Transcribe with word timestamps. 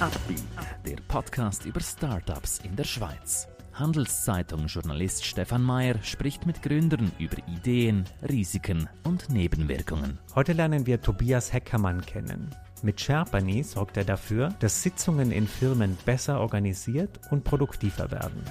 Upbeat, 0.00 0.42
der 0.86 0.96
Podcast 1.08 1.66
über 1.66 1.80
Startups 1.80 2.60
in 2.60 2.74
der 2.74 2.84
Schweiz. 2.84 3.46
Handelszeitung-Journalist 3.74 5.26
Stefan 5.26 5.62
Mayer 5.62 6.02
spricht 6.02 6.46
mit 6.46 6.62
Gründern 6.62 7.12
über 7.18 7.36
Ideen, 7.46 8.06
Risiken 8.26 8.88
und 9.04 9.28
Nebenwirkungen. 9.28 10.18
Heute 10.34 10.54
lernen 10.54 10.86
wir 10.86 11.02
Tobias 11.02 11.52
Heckermann 11.52 12.00
kennen. 12.00 12.48
Mit 12.82 12.98
Sherpany 12.98 13.62
sorgt 13.62 13.98
er 13.98 14.04
dafür, 14.04 14.48
dass 14.60 14.82
Sitzungen 14.82 15.32
in 15.32 15.46
Firmen 15.46 15.98
besser 16.06 16.40
organisiert 16.40 17.20
und 17.30 17.44
produktiver 17.44 18.10
werden. 18.10 18.42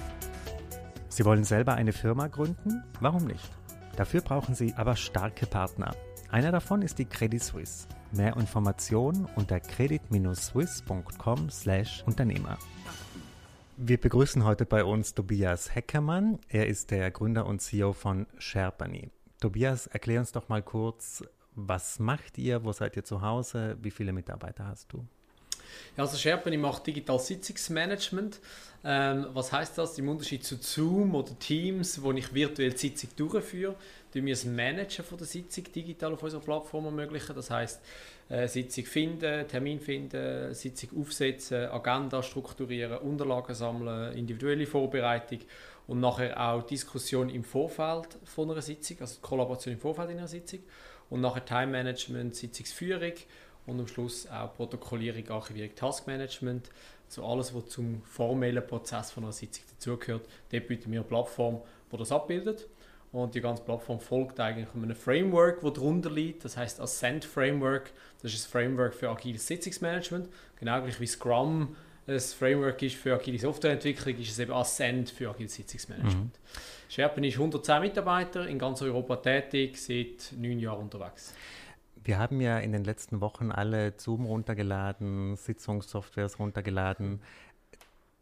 Sie 1.08 1.24
wollen 1.24 1.42
selber 1.42 1.74
eine 1.74 1.92
Firma 1.92 2.28
gründen? 2.28 2.84
Warum 3.00 3.24
nicht? 3.24 3.50
Dafür 3.96 4.20
brauchen 4.20 4.54
Sie 4.54 4.72
aber 4.74 4.94
starke 4.94 5.46
Partner. 5.46 5.96
Einer 6.30 6.52
davon 6.52 6.82
ist 6.82 7.00
die 7.00 7.06
Credit 7.06 7.42
Suisse. 7.42 7.88
Mehr 8.12 8.36
Informationen 8.36 9.26
unter 9.36 9.60
credit-swiss.com/Unternehmer. 9.60 12.58
Wir 13.76 13.98
begrüßen 13.98 14.44
heute 14.44 14.66
bei 14.66 14.84
uns 14.84 15.14
Tobias 15.14 15.74
Heckermann. 15.74 16.38
Er 16.48 16.66
ist 16.66 16.90
der 16.90 17.10
Gründer 17.10 17.46
und 17.46 17.62
CEO 17.62 17.92
von 17.92 18.26
Sherpany. 18.38 19.10
Tobias, 19.40 19.86
erklär 19.86 20.20
uns 20.20 20.32
doch 20.32 20.48
mal 20.48 20.62
kurz, 20.62 21.24
was 21.54 21.98
macht 21.98 22.36
ihr, 22.36 22.64
wo 22.64 22.72
seid 22.72 22.96
ihr 22.96 23.04
zu 23.04 23.22
Hause, 23.22 23.78
wie 23.80 23.90
viele 23.90 24.12
Mitarbeiter 24.12 24.66
hast 24.66 24.92
du? 24.92 25.06
Ja, 25.96 26.04
also 26.04 26.16
Sherpany 26.16 26.56
macht 26.56 26.86
digital 26.86 27.18
Sitzungsmanagement. 27.18 28.40
Ähm, 28.82 29.26
was 29.34 29.52
heißt 29.52 29.76
das? 29.76 29.98
Im 29.98 30.08
Unterschied 30.08 30.42
zu 30.42 30.56
Zoom 30.56 31.14
oder 31.14 31.38
Teams, 31.38 32.02
wo 32.02 32.12
ich 32.12 32.32
virtuell 32.32 32.70
die 32.70 32.78
Sitzung 32.78 33.10
durchführe, 33.14 33.74
tun 34.12 34.24
wir 34.24 34.34
das 34.34 34.46
Managen 34.46 35.04
von 35.04 35.18
der 35.18 35.26
Sitzung 35.26 35.64
digital 35.64 36.14
auf 36.14 36.22
unserer 36.22 36.40
Plattform 36.40 36.86
ermöglichen. 36.86 37.36
Das 37.36 37.50
heißt, 37.50 37.80
äh, 38.30 38.48
Sitzung 38.48 38.84
finden, 38.84 39.46
Termin 39.46 39.80
finden, 39.80 40.54
Sitzung 40.54 41.02
aufsetzen, 41.02 41.66
Agenda 41.66 42.22
strukturieren, 42.22 42.98
Unterlagen 42.98 43.54
sammeln, 43.54 44.16
individuelle 44.16 44.66
Vorbereitung 44.66 45.40
und 45.86 46.00
nachher 46.00 46.40
auch 46.40 46.62
Diskussion 46.62 47.28
im 47.28 47.44
Vorfeld 47.44 48.16
von 48.24 48.50
einer 48.50 48.62
Sitzung, 48.62 48.98
also 49.00 49.20
Kollaboration 49.20 49.74
im 49.74 49.80
Vorfeld 49.80 50.10
einer 50.10 50.28
Sitzung 50.28 50.60
und 51.10 51.20
nachher 51.20 51.44
Time 51.44 51.66
Management, 51.66 52.34
Sitzungsführung 52.34 53.14
und 53.66 53.80
am 53.80 53.86
Schluss 53.86 54.26
auch 54.28 54.54
Protokollierung, 54.54 55.28
Archivierung, 55.28 55.74
Taskmanagement. 55.74 56.70
Also 57.06 57.24
alles, 57.26 57.54
was 57.54 57.68
zum 57.68 58.02
formellen 58.02 58.66
Prozess 58.66 59.10
von 59.10 59.24
einer 59.24 59.32
Sitzung 59.32 59.64
dazugehört. 59.70 60.26
Dort 60.50 60.66
bieten 60.66 60.92
wir 60.92 61.00
eine 61.00 61.08
Plattform, 61.08 61.60
die 61.92 61.96
das 61.96 62.12
abbildet. 62.12 62.68
Und 63.12 63.34
die 63.34 63.40
ganze 63.40 63.64
Plattform 63.64 63.98
folgt 63.98 64.38
eigentlich 64.38 64.68
einem 64.74 64.94
Framework, 64.94 65.60
das 65.62 65.72
darunter 65.72 66.10
liegt. 66.10 66.44
Das 66.44 66.56
heißt 66.56 66.80
Ascent 66.80 67.24
Framework. 67.24 67.92
Das 68.22 68.32
ist 68.32 68.46
ein 68.46 68.50
Framework 68.50 68.94
für 68.94 69.10
agiles 69.10 69.46
Sitzungsmanagement. 69.46 70.28
Genau 70.56 70.80
gleich 70.80 71.00
wie 71.00 71.06
Scrum 71.06 71.74
ein 72.06 72.20
Framework 72.20 72.82
ist 72.82 72.96
für 72.96 73.14
agile 73.14 73.38
Softwareentwicklung, 73.38 74.16
ist 74.18 74.30
es 74.30 74.38
eben 74.38 74.52
Ascent 74.52 75.10
für 75.10 75.30
agiles 75.30 75.54
Sitzungsmanagement. 75.54 76.16
Mhm. 76.16 76.30
Sherpen 76.88 77.24
ist 77.24 77.34
110 77.34 77.80
Mitarbeiter 77.80 78.48
in 78.48 78.58
ganz 78.58 78.82
Europa 78.82 79.16
tätig, 79.16 79.76
seit 79.76 80.32
neun 80.36 80.58
Jahren 80.58 80.80
unterwegs. 80.80 81.34
Wir 82.02 82.18
haben 82.18 82.40
ja 82.40 82.58
in 82.58 82.72
den 82.72 82.84
letzten 82.84 83.20
Wochen 83.20 83.50
alle 83.50 83.94
Zoom 83.96 84.24
runtergeladen, 84.24 85.36
Sitzungssoftwares 85.36 86.38
runtergeladen. 86.38 87.20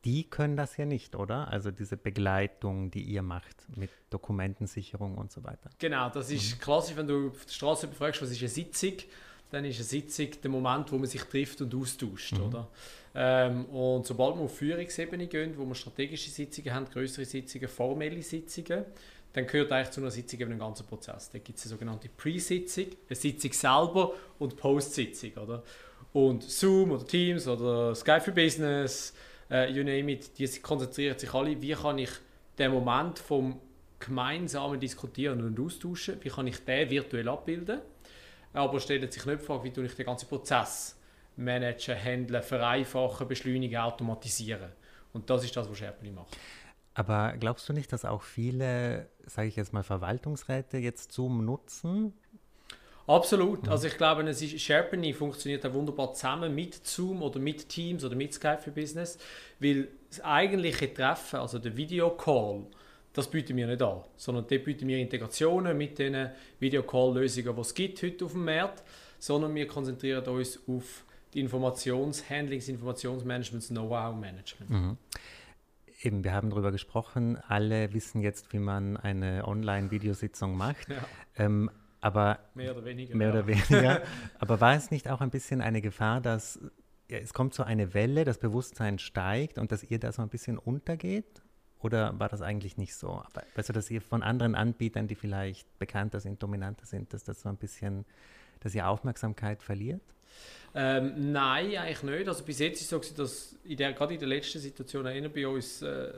Die 0.05 0.25
können 0.25 0.57
das 0.57 0.77
ja 0.77 0.85
nicht, 0.85 1.17
oder? 1.17 1.49
Also 1.49 1.71
diese 1.71 1.97
Begleitung, 1.97 2.91
die 2.91 3.03
ihr 3.03 3.23
macht 3.23 3.67
mit 3.77 3.91
Dokumentensicherung 4.11 5.17
und 5.17 5.33
so 5.33 5.45
weiter. 5.45 5.71
Genau, 5.79 6.09
das 6.09 6.31
ist 6.31 6.57
mhm. 6.57 6.61
klassisch, 6.61 6.97
wenn 6.97 7.07
du 7.07 7.29
auf 7.29 7.45
der 7.45 7.53
Straße 7.53 7.87
befragst, 7.89 8.23
was 8.23 8.31
ist 8.31 8.41
eine 8.41 8.49
Sitzung, 8.49 8.95
dann 9.51 9.65
ist 9.65 9.77
eine 9.77 9.85
Sitzung 9.85 10.29
der 10.43 10.51
Moment, 10.51 10.91
wo 10.93 10.99
man 10.99 11.07
sich 11.07 11.23
trifft 11.23 11.61
und 11.61 11.75
austauscht, 11.75 12.39
mhm. 12.39 12.45
oder? 12.45 12.69
Ähm, 13.15 13.65
und 13.67 14.07
sobald 14.07 14.37
wir 14.37 14.43
auf 14.43 14.57
Führungsebene 14.57 15.27
gehen, 15.27 15.57
wo 15.57 15.65
wir 15.65 15.75
strategische 15.75 16.31
Sitzungen 16.31 16.73
haben, 16.73 16.87
größere 16.87 17.25
Sitzungen, 17.25 17.69
formelle 17.69 18.23
Sitzungen, 18.23 18.85
dann 19.33 19.47
gehört 19.47 19.73
eigentlich 19.73 19.91
zu 19.91 20.01
einer 20.01 20.11
Sitzung 20.11 20.41
eben 20.41 20.53
ein 20.53 20.59
ganzer 20.59 20.85
Prozess. 20.85 21.31
Da 21.31 21.39
gibt 21.39 21.59
es 21.59 21.65
eine 21.65 21.71
sogenannte 21.71 22.09
Pre-Sitzung, 22.09 22.87
eine 23.09 23.17
Sitzung 23.17 23.53
selber 23.53 24.13
und 24.39 24.57
Post-Sitzung. 24.57 25.33
Oder? 25.35 25.63
Und 26.13 26.43
Zoom 26.43 26.93
oder 26.93 27.07
Teams 27.07 27.47
oder 27.47 27.95
Skype 27.95 28.21
for 28.21 28.35
Business, 28.35 29.15
äh, 29.51 29.71
you 29.71 29.85
name 29.85 30.13
it, 30.13 30.39
die 30.39 30.47
konzentrieren 30.61 31.19
sich 31.19 31.33
alle, 31.33 31.61
wie 31.61 31.73
kann 31.73 31.99
ich 31.99 32.11
den 32.59 32.73
Moment 32.73 33.19
vom 33.19 33.61
gemeinsamen 33.99 34.81
Diskutieren 34.81 35.43
und 35.43 35.59
Austauschen, 35.61 36.17
wie 36.23 36.29
kann 36.29 36.47
ich 36.47 36.65
den 36.65 36.89
virtuell 36.89 37.29
abbilden, 37.29 37.81
aber 38.53 38.81
stellen 38.81 39.11
sich 39.11 39.25
nicht 39.25 39.41
die 39.41 39.45
Frage, 39.45 39.65
wie 39.65 39.73
tue 39.73 39.85
ich 39.85 39.95
den 39.95 40.07
ganzen 40.07 40.29
Prozess 40.29 40.97
managen, 41.37 41.97
handeln, 41.97 42.43
vereinfachen, 42.43 43.29
beschleunigen, 43.29 43.77
automatisieren. 43.77 44.73
Und 45.13 45.29
das 45.31 45.45
ist 45.45 45.57
das, 45.57 45.69
was 45.69 45.79
Sherpany 45.79 46.11
macht. 46.11 46.37
Aber 46.99 47.35
glaubst 47.39 47.69
du 47.69 47.73
nicht, 47.73 47.93
dass 47.93 48.05
auch 48.05 48.23
viele, 48.23 49.07
sage 49.25 49.47
ich 49.47 49.55
jetzt 49.55 49.73
mal, 49.73 49.85
Verwaltungsräte 49.85 50.79
jetzt 50.79 51.13
Zoom 51.13 51.45
nutzen? 51.45 52.13
Absolut. 53.07 53.63
Mhm. 53.63 53.69
Also 53.69 53.87
ich 53.87 53.97
glaube, 53.97 54.29
es 54.29 54.43
ist, 54.43 54.61
Sherpany 54.61 55.13
funktioniert 55.13 55.65
auch 55.65 55.75
wunderbar 55.75 56.13
zusammen 56.13 56.53
mit 56.53 56.85
Zoom 56.85 57.23
oder 57.23 57.39
mit 57.39 57.69
Teams 57.69 58.05
oder 58.05 58.17
mit 58.17 58.35
Skype 58.35 58.59
für 58.59 58.73
Business, 58.73 59.17
weil 59.61 59.87
das 60.11 60.23
eigentliche 60.23 60.93
Treffen, 60.93 61.37
also 61.37 61.61
der 61.61 61.77
Videocall, 61.77 62.67
das 63.13 63.31
bieten 63.31 63.57
wir 63.57 63.69
nicht 63.69 63.81
an, 63.81 64.03
sondern 64.17 64.49
dort 64.49 64.65
bieten 64.65 64.89
wir 64.89 64.99
Integrationen 64.99 65.79
mit 65.79 66.01
den 66.01 66.31
Videocall-Lösungen, 66.59 67.55
die 67.55 67.61
es 67.61 67.75
gibt 67.75 68.03
heute 68.03 68.25
auf 68.25 68.33
dem 68.33 68.45
Markt, 68.45 68.83
sondern 69.21 69.55
wir 69.55 69.69
konzentrieren 69.69 70.25
uns 70.27 70.59
auf 70.67 71.05
die 71.33 71.41
Informationshandlings, 71.41 72.67
Informationsmanagements, 72.69 73.69
Know-how-Management. 73.69 74.71
Mhm 74.71 74.97
eben, 76.01 76.25
wir 76.25 76.33
haben 76.33 76.51
darüber 76.51 76.73
gesprochen, 76.73 77.37
alle 77.49 77.93
wissen 77.93 78.21
jetzt, 78.21 78.53
wie 78.53 78.59
man 78.59 78.97
eine 78.97 79.47
Online-Videositzung 79.47 80.57
macht. 80.57 80.89
Ja. 80.89 81.05
Ähm, 81.37 81.71
aber 82.01 82.39
mehr 82.55 82.73
oder 82.77 82.85
weniger. 82.85 83.17
Mehr 83.17 83.29
ja. 83.29 83.35
oder 83.35 83.47
weniger. 83.47 84.03
aber 84.39 84.61
war 84.61 84.75
es 84.75 84.91
nicht 84.91 85.09
auch 85.09 85.21
ein 85.21 85.31
bisschen 85.31 85.61
eine 85.61 85.81
Gefahr, 85.81 86.21
dass 86.21 86.61
ja, 87.11 87.19
es 87.19 87.33
kommt 87.33 87.55
so 87.55 87.63
eine 87.63 87.95
Welle, 87.95 88.25
das 88.25 88.39
Bewusstsein 88.39 88.99
steigt 88.99 89.59
und 89.59 89.73
dass 89.73 89.83
ihr 89.83 89.99
da 89.99 90.13
so 90.13 90.23
ein 90.23 90.29
bisschen 90.29 90.59
untergeht? 90.59 91.43
Oder 91.81 92.19
war 92.19 92.29
das 92.29 92.43
eigentlich 92.43 92.77
nicht 92.77 92.95
so? 92.95 93.11
Aber, 93.11 93.43
weißt 93.55 93.69
du, 93.69 93.73
dass 93.73 93.91
ihr 93.91 94.03
von 94.03 94.23
anderen 94.23 94.55
Anbietern, 94.55 95.07
die 95.07 95.15
vielleicht 95.15 95.79
bekannter 95.79 96.21
sind, 96.21 96.43
dominanter 96.43 96.87
sind, 96.87 97.13
dass 97.13 97.25
das 97.25 97.41
so 97.41 97.49
ein 97.49 97.57
bisschen, 97.57 98.05
dass 98.61 98.75
ihr 98.75 98.89
Aufmerksamkeit 98.89 99.63
verliert? 99.63 100.03
Ähm, 100.75 101.33
nein, 101.33 101.77
eigentlich 101.77 102.03
nicht. 102.03 102.29
Also 102.29 102.45
bis 102.45 102.59
jetzt 102.59 102.81
ist 102.81 102.93
es 102.93 103.09
so, 103.09 103.15
dass 103.15 103.57
in 103.65 103.77
der, 103.77 103.93
gerade 103.93 104.15
in 104.15 104.21
der 104.21 104.29
letzten 104.29 104.59
Situation 104.59 105.07
einer 105.07 105.29
bei 105.29 105.47
uns 105.47 105.83
äh, 105.83 106.11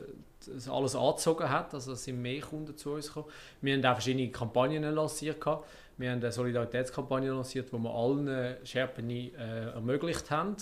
alles 0.68 0.96
angezogen 0.96 1.48
hat. 1.48 1.72
Also 1.72 1.92
es 1.92 2.04
sind 2.04 2.20
mehr 2.20 2.40
Kunden 2.40 2.76
zu 2.76 2.92
uns 2.92 3.06
gekommen. 3.06 3.26
Wir 3.60 3.74
haben 3.74 3.84
auch 3.84 3.94
verschiedene 3.94 4.30
Kampagnen 4.30 4.94
lanciert. 4.94 5.40
Gehabt. 5.40 5.68
Wir 5.98 6.10
haben 6.10 6.20
eine 6.20 6.32
Solidaritätskampagne 6.32 7.30
lanciert, 7.30 7.72
wo 7.72 7.78
wir 7.78 7.94
allen 7.94 8.56
Sherpeni 8.64 9.32
äh, 9.38 9.72
ermöglicht 9.74 10.30
haben 10.30 10.56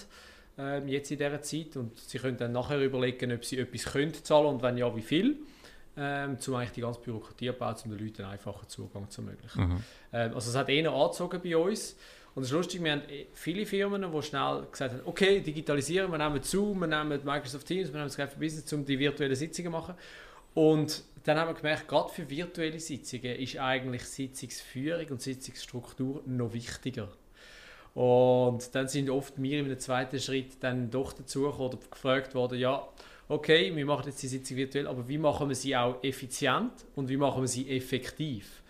äh, 0.58 0.84
jetzt 0.86 1.10
in 1.10 1.18
dieser 1.18 1.40
Zeit. 1.42 1.76
Und 1.76 1.98
sie 1.98 2.18
können 2.18 2.36
dann 2.36 2.52
nachher 2.52 2.80
überlegen, 2.80 3.32
ob 3.32 3.44
sie 3.44 3.58
etwas 3.58 3.84
können 3.92 4.12
zahlen 4.12 4.46
und 4.46 4.62
wenn 4.62 4.76
ja, 4.76 4.94
wie 4.94 5.02
viel. 5.02 5.36
Ähm, 5.96 6.36
um 6.46 6.54
eigentlich 6.54 6.72
die 6.72 6.80
ganze 6.82 7.00
Bürokratie 7.00 7.48
abzubauen, 7.48 7.76
um 7.84 7.90
den 7.90 8.06
Leuten 8.06 8.22
einen 8.22 8.32
einfachen 8.32 8.68
Zugang 8.68 9.10
zu 9.10 9.22
ermöglichen. 9.22 9.68
Mhm. 9.68 9.84
Ähm, 10.12 10.34
also 10.34 10.50
es 10.50 10.56
hat 10.56 10.68
eher 10.68 10.92
angezogen 10.92 11.40
bei 11.42 11.56
uns. 11.56 11.96
Und 12.38 12.44
es 12.44 12.50
ist 12.50 12.54
lustig, 12.54 12.84
wir 12.84 12.92
haben 12.92 13.02
viele 13.32 13.66
Firmen, 13.66 14.12
die 14.12 14.22
schnell 14.22 14.64
gesagt 14.70 14.94
haben, 14.94 15.02
okay, 15.06 15.40
digitalisieren, 15.40 16.08
wir 16.08 16.18
nehmen 16.18 16.40
Zoom, 16.40 16.78
wir 16.78 16.86
nehmen 16.86 17.18
Microsoft 17.24 17.66
Teams, 17.66 17.92
wir 17.92 17.98
nehmen 17.98 18.10
Skype 18.10 18.28
for 18.28 18.38
Business, 18.38 18.72
um 18.72 18.84
die 18.84 18.96
virtuellen 18.96 19.34
Sitzungen 19.34 19.72
zu 19.72 19.76
machen. 19.76 19.94
Und 20.54 21.02
dann 21.24 21.36
haben 21.36 21.48
wir 21.48 21.54
gemerkt, 21.54 21.88
gerade 21.88 22.10
für 22.10 22.30
virtuelle 22.30 22.78
Sitzungen 22.78 23.34
ist 23.40 23.58
eigentlich 23.58 24.04
Sitzungsführung 24.04 25.06
und 25.08 25.20
Sitzungsstruktur 25.20 26.22
noch 26.26 26.52
wichtiger. 26.52 27.08
Und 27.94 28.72
dann 28.72 28.86
sind 28.86 29.10
oft 29.10 29.34
wir 29.42 29.58
in 29.58 29.64
einem 29.64 29.80
zweiten 29.80 30.20
Schritt 30.20 30.62
dann 30.62 30.92
doch 30.92 31.14
dazu 31.14 31.52
oder 31.52 31.76
gefragt 31.90 32.36
worden, 32.36 32.60
ja, 32.60 32.86
okay, 33.28 33.74
wir 33.74 33.84
machen 33.84 34.04
jetzt 34.06 34.22
die 34.22 34.28
Sitzung 34.28 34.58
virtuell, 34.58 34.86
aber 34.86 35.08
wie 35.08 35.18
machen 35.18 35.48
wir 35.48 35.56
sie 35.56 35.74
auch 35.74 36.00
effizient 36.04 36.86
und 36.94 37.08
wie 37.08 37.16
machen 37.16 37.42
wir 37.42 37.48
sie 37.48 37.68
effektiv? 37.68 38.62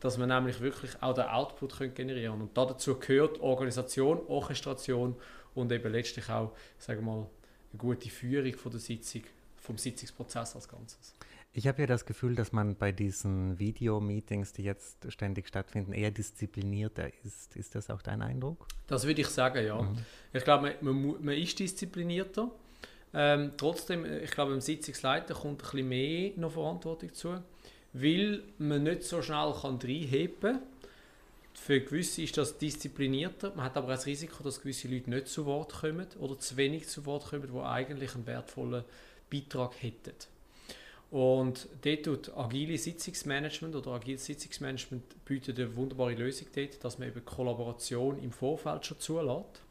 Dass 0.00 0.18
man 0.18 0.28
nämlich 0.28 0.60
wirklich 0.60 1.02
auch 1.02 1.14
den 1.14 1.24
Output 1.24 1.78
können 1.78 1.94
generieren. 1.94 2.40
Und 2.40 2.56
dazu 2.56 2.98
gehört 2.98 3.40
Organisation, 3.40 4.20
Orchestration 4.28 5.16
und 5.54 5.72
eben 5.72 5.90
letztlich 5.92 6.28
auch, 6.28 6.52
sagen 6.78 7.00
wir 7.00 7.06
mal, 7.06 7.26
eine 7.72 7.78
gute 7.78 8.10
Führung 8.10 8.54
von 8.54 8.70
der 8.70 8.80
Sitzung, 8.80 9.22
vom 9.56 9.78
Sitzungsprozess 9.78 10.54
als 10.54 10.68
Ganzes. 10.68 11.14
Ich 11.52 11.66
habe 11.66 11.80
ja 11.80 11.86
das 11.86 12.04
Gefühl, 12.04 12.34
dass 12.34 12.52
man 12.52 12.76
bei 12.76 12.92
diesen 12.92 13.58
Video-Meetings, 13.58 14.52
die 14.52 14.62
jetzt 14.62 15.10
ständig 15.10 15.48
stattfinden, 15.48 15.94
eher 15.94 16.10
disziplinierter 16.10 17.08
ist. 17.24 17.56
Ist 17.56 17.74
das 17.74 17.88
auch 17.88 18.02
dein 18.02 18.20
Eindruck? 18.20 18.66
Das 18.86 19.06
würde 19.06 19.22
ich 19.22 19.28
sagen, 19.28 19.64
ja. 19.64 19.80
Mhm. 19.80 19.96
Ich 20.34 20.44
glaube, 20.44 20.74
man, 20.82 21.02
man, 21.02 21.24
man 21.24 21.34
ist 21.34 21.58
disziplinierter. 21.58 22.50
Ähm, 23.14 23.52
trotzdem, 23.56 24.04
ich 24.04 24.30
glaube, 24.30 24.52
dem 24.52 24.60
Sitzungsleiter 24.60 25.32
kommt 25.32 25.62
ein 25.62 25.70
bisschen 25.70 25.88
mehr 25.88 26.32
noch 26.36 26.52
Verantwortung 26.52 27.14
zu 27.14 27.42
weil 28.00 28.42
man 28.58 28.82
nicht 28.82 29.04
so 29.04 29.22
schnell 29.22 29.54
kann 29.60 29.78
reinheben 29.82 30.40
kann. 30.40 30.60
für 31.54 31.80
gewisse 31.80 32.22
ist 32.22 32.36
das 32.36 32.58
disziplinierter. 32.58 33.52
Man 33.54 33.64
hat 33.64 33.76
aber 33.76 33.88
auch 33.88 33.92
das 33.92 34.06
Risiko, 34.06 34.42
dass 34.44 34.60
gewisse 34.60 34.88
Leute 34.88 35.08
nicht 35.08 35.28
zu 35.28 35.46
Wort 35.46 35.72
kommen 35.72 36.06
oder 36.20 36.38
zu 36.38 36.56
wenig 36.56 36.88
zu 36.88 37.06
Wort 37.06 37.30
kommen, 37.30 37.50
die 37.50 37.58
eigentlich 37.58 38.14
einen 38.14 38.26
wertvollen 38.26 38.84
Beitrag 39.30 39.82
hätten. 39.82 40.14
Und 41.10 41.68
dort 41.82 42.02
tut 42.04 42.36
agile 42.36 42.76
Sitzungsmanagement 42.76 43.74
oder 43.76 43.92
agiles 43.92 44.26
Sitzungsmanagement 44.26 45.24
bietet 45.24 45.58
eine 45.58 45.74
wunderbare 45.74 46.14
Lösung 46.14 46.48
dort, 46.54 46.84
dass 46.84 46.98
man 46.98 47.08
eben 47.08 47.24
Kollaboration 47.24 48.22
im 48.22 48.32
Vorfeld 48.32 48.84
schon 48.84 49.00
zulässt. 49.00 49.62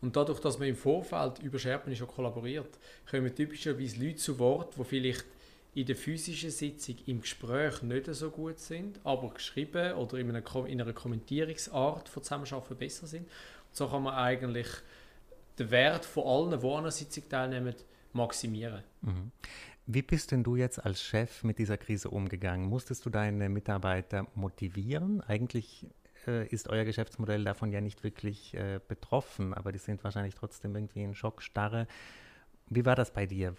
Und 0.00 0.14
dadurch, 0.16 0.40
dass 0.40 0.58
man 0.58 0.68
im 0.68 0.76
Vorfeld 0.76 1.40
über 1.40 1.58
Sherpen 1.58 1.94
schon 1.96 2.06
kollaboriert, 2.06 2.78
kommen 3.10 3.34
typischerweise 3.34 4.02
Leute 4.02 4.16
zu 4.16 4.38
Wort, 4.38 4.74
die 4.78 4.84
vielleicht 4.84 5.26
in 5.76 5.84
der 5.84 5.94
physischen 5.94 6.50
Sitzung 6.50 6.96
im 7.04 7.20
Gespräch 7.20 7.82
nicht 7.82 8.06
so 8.06 8.30
gut 8.30 8.58
sind, 8.58 8.98
aber 9.04 9.28
geschrieben 9.28 9.92
oder 9.92 10.16
in 10.16 10.34
einer, 10.34 10.66
in 10.66 10.80
einer 10.80 10.94
Kommentierungsart 10.94 12.08
von 12.08 12.22
Zusammenarbeiten 12.22 12.76
besser 12.76 13.06
sind. 13.06 13.24
Und 13.24 13.76
so 13.76 13.86
kann 13.86 14.04
man 14.04 14.14
eigentlich 14.14 14.68
den 15.58 15.70
Wert 15.70 16.06
von 16.06 16.24
allen, 16.24 16.60
die 16.60 16.66
an 16.66 16.78
einer 16.78 16.90
Sitzung 16.90 17.28
teilnehmen, 17.28 17.74
maximieren. 18.14 18.82
Mhm. 19.02 19.30
Wie 19.84 20.00
bist 20.00 20.32
denn 20.32 20.42
du 20.42 20.56
jetzt 20.56 20.82
als 20.82 21.02
Chef 21.02 21.44
mit 21.44 21.58
dieser 21.58 21.76
Krise 21.76 22.08
umgegangen? 22.08 22.70
Musstest 22.70 23.04
du 23.04 23.10
deine 23.10 23.50
Mitarbeiter 23.50 24.26
motivieren? 24.34 25.20
Eigentlich 25.20 25.86
äh, 26.26 26.46
ist 26.46 26.68
euer 26.70 26.84
Geschäftsmodell 26.84 27.44
davon 27.44 27.70
ja 27.70 27.82
nicht 27.82 28.02
wirklich 28.02 28.54
äh, 28.54 28.80
betroffen, 28.88 29.52
aber 29.52 29.72
die 29.72 29.78
sind 29.78 30.02
wahrscheinlich 30.04 30.34
trotzdem 30.34 30.74
irgendwie 30.74 31.02
in 31.02 31.14
Schockstarre. 31.14 31.86
Wie 32.70 32.86
war 32.86 32.96
das 32.96 33.12
bei 33.12 33.26
dir? 33.26 33.54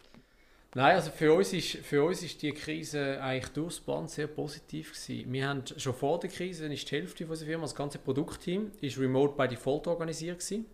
Nein, 0.77 0.93
also 0.93 1.09
für 1.09 1.33
uns 1.33 1.53
ist, 1.53 1.77
für 1.77 2.03
uns 2.03 2.21
ist 2.21 2.39
die 2.39 2.51
Krise 2.51 3.19
eigentlich 3.19 3.51
durchs 3.51 3.79
Band 3.79 4.11
sehr 4.11 4.27
positiv 4.27 4.91
gewesen. 4.91 5.33
Wir 5.33 5.47
haben 5.47 5.63
schon 5.75 5.95
vor 5.95 6.19
der 6.19 6.29
Krise, 6.29 6.71
ist 6.71 6.91
die 6.91 6.95
Hälfte 6.97 7.25
unserer 7.25 7.47
Firma, 7.47 7.63
das 7.63 7.73
ganze 7.73 7.97
Produktteam, 7.97 8.69
ist 8.79 8.99
remote 8.99 9.33
by 9.35 9.47
default 9.47 9.87
organisiert 9.87 10.37
gewesen. 10.37 10.67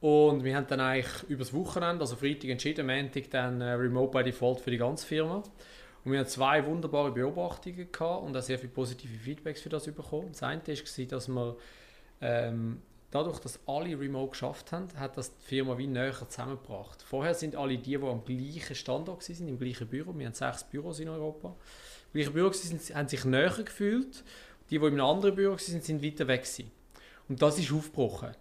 Und 0.00 0.42
wir 0.42 0.56
haben 0.56 0.66
dann 0.66 0.80
eigentlich 0.80 1.22
übers 1.28 1.52
Wochenende, 1.54 2.00
also 2.00 2.16
Freitag 2.16 2.50
entschieden, 2.50 2.88
Montag 2.88 3.30
dann 3.30 3.60
äh, 3.60 3.70
Remote 3.70 4.10
by 4.18 4.24
Default 4.24 4.58
für 4.58 4.72
die 4.72 4.78
ganze 4.78 5.06
Firma. 5.06 5.44
Und 6.04 6.10
wir 6.10 6.18
haben 6.18 6.26
zwei 6.26 6.66
wunderbare 6.66 7.12
Beobachtungen 7.12 7.92
gehabt 7.92 8.24
und 8.24 8.36
auch 8.36 8.42
sehr 8.42 8.58
viele 8.58 8.72
positive 8.72 9.16
Feedbacks 9.16 9.60
für 9.60 9.68
das 9.68 9.84
bekommen. 9.84 10.30
Das 10.32 10.42
eine 10.42 10.60
war, 10.66 11.06
dass 11.06 11.28
wir 11.28 11.56
ähm, 12.20 12.82
dadurch, 13.10 13.38
dass 13.40 13.58
alle 13.66 13.98
Remote 13.98 14.30
geschafft 14.30 14.72
haben, 14.72 14.88
hat 14.96 15.16
das 15.16 15.36
die 15.36 15.44
Firma 15.44 15.76
wie 15.76 15.86
näher 15.86 16.14
zusammengebracht. 16.28 17.02
Vorher 17.02 17.34
sind 17.34 17.56
alle 17.56 17.76
die, 17.76 17.96
die 17.96 17.96
am 17.96 18.24
gleichen 18.24 18.74
Standort 18.74 19.28
waren, 19.28 19.48
im 19.48 19.58
gleichen 19.58 19.88
Büro, 19.88 20.16
wir 20.16 20.26
haben 20.26 20.34
sechs 20.34 20.64
Büros 20.64 21.00
in 21.00 21.08
Europa, 21.08 21.48
im 21.48 22.12
gleichen 22.12 22.32
Büro 22.32 22.50
waren, 22.50 22.96
haben 22.96 23.08
sich 23.08 23.24
näher 23.24 23.62
gefühlt. 23.64 24.24
Die, 24.70 24.78
die 24.78 24.86
in 24.86 24.92
einem 24.92 25.00
anderen 25.00 25.34
Büro 25.34 25.52
waren, 25.52 25.58
sind 25.58 26.02
weiter 26.02 26.28
weg 26.28 26.42
gewesen. 26.42 26.70
Und 27.28 27.42
das 27.42 27.58
ist 27.58 27.72
aufgebrochen. 27.72 28.34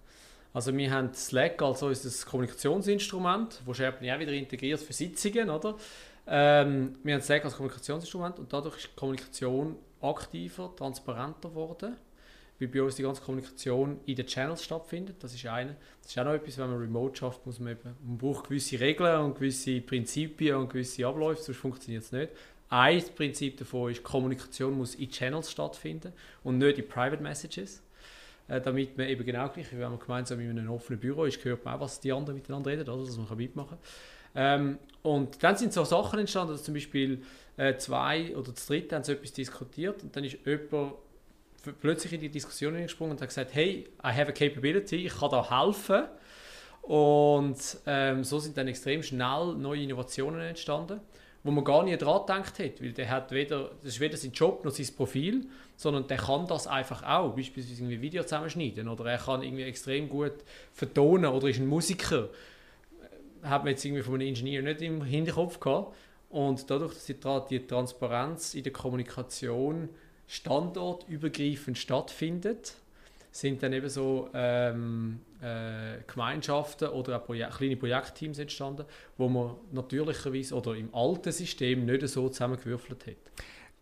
Also 0.54 0.75
wir 0.75 0.92
haben 0.92 1.13
Slack 1.13 1.62
als 1.62 1.83
unser 1.83 2.25
Kommunikationsinstrument, 2.25 3.62
wo 3.66 3.74
SharePoint 3.74 4.12
auch 4.12 4.19
wieder 4.19 4.31
integriert 4.33 4.80
für 4.80 4.94
Sitzungen, 4.94 5.50
oder? 5.50 5.75
Ähm, 6.25 6.95
wir 7.04 7.16
haben 7.16 7.21
Slack 7.21 7.45
als 7.45 7.56
Kommunikationsinstrument 7.56 8.39
und 8.39 8.51
dadurch 8.51 8.77
ist 8.77 8.88
die 8.88 8.95
Kommunikation 8.95 9.75
aktiver, 10.01 10.74
transparenter 10.75 11.50
geworden, 11.50 11.98
weil 12.59 12.67
bei 12.67 12.81
uns 12.81 12.95
die 12.95 13.03
ganze 13.03 13.21
Kommunikation 13.21 14.00
in 14.06 14.15
den 14.15 14.25
Channels 14.25 14.63
stattfindet. 14.63 15.15
Das 15.21 15.33
ist 15.33 15.45
eine. 15.45 15.75
Das 16.01 16.11
ist 16.11 16.19
auch 16.19 16.25
noch 16.25 16.33
etwas, 16.33 16.57
wenn 16.57 16.69
man 16.69 16.79
remote 16.79 17.17
schafft, 17.17 17.45
muss 17.45 17.59
man 17.59 17.73
eben, 17.73 17.95
man 18.06 18.17
braucht 18.17 18.47
gewisse 18.47 18.79
Regeln 18.79 19.21
und 19.21 19.35
gewisse 19.35 19.81
Prinzipien 19.81 20.56
und 20.56 20.69
gewisse 20.69 21.06
Abläufe, 21.07 21.41
sonst 21.41 21.57
funktioniert 21.57 22.03
es 22.03 22.11
nicht. 22.11 22.29
Ein 22.69 23.03
Prinzip 23.15 23.57
davon 23.57 23.91
ist, 23.91 24.03
Kommunikation 24.03 24.77
muss 24.77 24.95
in 24.95 25.09
Channels 25.09 25.51
stattfinden 25.51 26.13
und 26.44 26.57
nicht 26.57 26.77
in 26.77 26.88
Private 26.88 27.21
Messages. 27.21 27.81
Äh, 28.47 28.61
damit 28.61 28.97
man 28.97 29.07
eben 29.07 29.23
genau 29.23 29.47
gleich, 29.50 29.71
wenn 29.71 29.79
man 29.79 30.00
gemeinsam 30.00 30.39
in 30.39 30.50
einem 30.50 30.71
offenen 30.71 31.00
Büro 31.00 31.25
ist, 31.25 31.44
hört 31.45 31.63
man 31.63 31.75
auch, 31.75 31.81
was 31.81 32.00
die 32.00 32.11
anderen 32.11 32.35
miteinander 32.35 32.71
reden, 32.71 32.89
oder, 32.89 33.06
dass 33.06 33.17
man 33.17 33.38
mitmachen 33.38 33.77
kann. 33.77 33.79
Ähm, 34.35 34.79
und 35.01 35.41
dann 35.44 35.56
sind 35.56 35.71
so 35.71 35.83
Sachen 35.83 36.19
entstanden, 36.19 36.53
dass 36.53 36.63
zum 36.63 36.73
Beispiel 36.73 37.23
äh, 37.57 37.77
zwei 37.77 38.35
oder 38.35 38.51
das 38.51 38.65
dritte 38.65 38.95
haben 38.95 39.03
so 39.03 39.11
etwas 39.11 39.33
diskutiert 39.33 40.03
und 40.03 40.15
dann 40.15 40.23
ist 40.23 40.38
jemand 40.45 40.94
plötzlich 41.81 42.13
in 42.13 42.21
die 42.21 42.29
Diskussion 42.29 42.75
gesprungen 42.75 43.11
und 43.11 43.21
hat 43.21 43.29
gesagt, 43.29 43.53
hey, 43.53 43.88
I 44.03 44.07
have 44.07 44.27
a 44.27 44.31
capability, 44.31 45.06
ich 45.07 45.17
kann 45.17 45.29
da 45.29 45.65
helfen. 45.65 46.06
Und 46.81 47.57
ähm, 47.85 48.23
so 48.23 48.39
sind 48.39 48.57
dann 48.57 48.67
extrem 48.67 49.03
schnell 49.03 49.53
neue 49.56 49.83
Innovationen 49.83 50.41
entstanden 50.41 51.01
wo 51.44 51.51
man 51.51 51.63
gar 51.63 51.83
nie 51.83 51.97
dran 51.97 52.21
gedacht 52.21 52.59
hat, 52.59 52.81
weil 52.81 52.91
der 52.91 53.09
hat 53.09 53.31
weder, 53.31 53.71
das 53.81 53.94
ist 53.94 54.00
weder 54.00 54.17
sein 54.17 54.31
Job 54.31 54.65
noch 54.65 54.71
sein 54.71 54.88
Profil, 54.95 55.47
sondern 55.77 56.07
der 56.07 56.17
kann 56.17 56.45
das 56.47 56.67
einfach 56.67 57.03
auch, 57.03 57.35
beispielsweise 57.35 57.81
irgendwie 57.81 58.01
Video 58.01 58.23
zusammenschneiden 58.23 58.88
oder 58.89 59.06
er 59.09 59.17
kann 59.17 59.41
irgendwie 59.41 59.63
extrem 59.63 60.09
gut 60.09 60.33
vertonen 60.73 61.31
oder 61.31 61.47
ist 61.47 61.59
ein 61.59 61.67
Musiker, 61.67 62.29
hat 63.41 63.63
man 63.63 63.71
jetzt 63.71 63.85
irgendwie 63.85 64.03
von 64.03 64.15
einem 64.15 64.27
Ingenieur 64.27 64.61
nicht 64.61 64.81
im 64.81 65.03
Hinterkopf 65.03 65.59
gehabt 65.59 65.95
und 66.29 66.69
dadurch, 66.69 66.94
dass 66.94 67.06
die, 67.06 67.15
die 67.50 67.65
Transparenz 67.65 68.53
in 68.53 68.63
der 68.63 68.73
Kommunikation 68.73 69.89
standortübergreifend 70.29 71.77
stattfindet, 71.77 72.75
sind 73.31 73.63
dann 73.63 73.73
eben 73.73 73.89
so 73.89 74.29
ähm, 74.33 75.21
äh, 75.41 75.97
Gemeinschaften 76.07 76.89
oder 76.89 77.17
auch 77.17 77.25
Projek 77.25 77.49
kleine 77.49 77.75
Projektteams 77.75 78.37
entstanden, 78.37 78.85
wo 79.17 79.27
man 79.27 79.55
natürlicherweise 79.71 80.55
oder 80.55 80.75
im 80.75 80.93
alten 80.93 81.31
System 81.31 81.85
nicht 81.85 82.07
so 82.07 82.29
zusammengewürfelt 82.29 83.07
hat. 83.07 83.31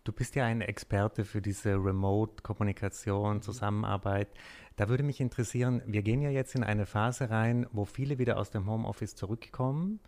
Du 0.04 0.12
bist 0.12 0.36
ja 0.36 0.46
ein 0.46 0.62
Experte 0.62 1.26
für 1.26 1.42
diese 1.42 1.74
Remote-Kommunikation, 1.74 3.42
Zusammenarbeit. 3.42 4.28
Da 4.76 4.88
würde 4.88 5.02
mich 5.02 5.20
interessieren, 5.20 5.82
wir 5.86 6.02
gehen 6.02 6.22
ja 6.22 6.30
jetzt 6.30 6.54
in 6.54 6.64
eine 6.64 6.86
Phase 6.86 7.28
rein, 7.28 7.66
wo 7.72 7.84
viele 7.84 8.18
wieder 8.18 8.38
aus 8.38 8.50
dem 8.50 8.70
Homeoffice 8.70 9.16
zurückkommen. 9.16 10.00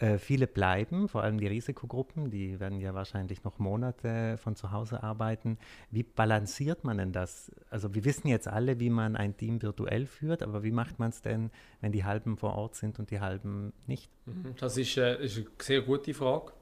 Äh, 0.00 0.18
viele 0.18 0.48
bleiben, 0.48 1.08
vor 1.08 1.22
allem 1.22 1.38
die 1.38 1.46
Risikogruppen, 1.46 2.28
die 2.28 2.58
werden 2.58 2.80
ja 2.80 2.94
wahrscheinlich 2.94 3.44
noch 3.44 3.60
Monate 3.60 4.36
von 4.38 4.56
zu 4.56 4.72
Hause 4.72 5.04
arbeiten. 5.04 5.56
Wie 5.90 6.02
balanciert 6.02 6.82
man 6.82 6.98
denn 6.98 7.12
das? 7.12 7.52
Also 7.70 7.94
wir 7.94 8.04
wissen 8.04 8.26
jetzt 8.26 8.48
alle, 8.48 8.80
wie 8.80 8.90
man 8.90 9.14
ein 9.14 9.36
Team 9.36 9.62
virtuell 9.62 10.06
führt, 10.06 10.42
aber 10.42 10.64
wie 10.64 10.72
macht 10.72 10.98
man 10.98 11.10
es 11.10 11.22
denn, 11.22 11.50
wenn 11.80 11.92
die 11.92 12.04
halben 12.04 12.36
vor 12.36 12.56
Ort 12.56 12.74
sind 12.74 12.98
und 12.98 13.12
die 13.12 13.20
halben 13.20 13.72
nicht? 13.86 14.10
Mhm, 14.26 14.56
das 14.58 14.76
ist, 14.76 14.96
äh, 14.96 15.24
ist 15.24 15.36
eine 15.36 15.46
sehr 15.60 15.82
gute 15.82 16.12
Frage. 16.12 16.52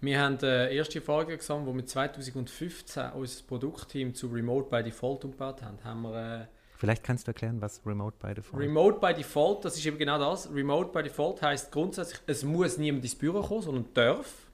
Wir 0.00 0.20
haben 0.20 0.38
eine 0.38 0.70
erste 0.70 1.00
Frage 1.00 1.36
gesammelt, 1.36 1.66
wo 1.66 1.74
wir 1.74 1.86
2015 1.86 3.12
unser 3.12 3.42
Produktteam 3.44 4.14
zu 4.14 4.28
Remote 4.28 4.68
by 4.68 4.84
Default 4.84 5.24
umgebaut 5.24 5.62
haben. 5.62 5.82
haben 5.82 6.02
wir, 6.02 6.42
äh, 6.42 6.46
Vielleicht 6.84 7.02
kannst 7.02 7.26
du 7.26 7.30
erklären, 7.30 7.62
was 7.62 7.80
Remote 7.86 8.14
by 8.20 8.34
Default 8.34 8.62
ist. 8.62 8.68
Remote 8.68 9.00
by 9.00 9.14
Default, 9.14 9.64
das 9.64 9.78
ist 9.78 9.86
eben 9.86 9.96
genau 9.96 10.18
das. 10.18 10.52
Remote 10.52 10.92
by 10.92 11.02
Default 11.02 11.40
heißt 11.40 11.72
grundsätzlich, 11.72 12.20
es 12.26 12.44
muss 12.44 12.76
niemand 12.76 13.02
ins 13.02 13.14
Büro 13.14 13.40
kommen, 13.40 13.62
sondern 13.62 13.86
darf, 13.94 14.50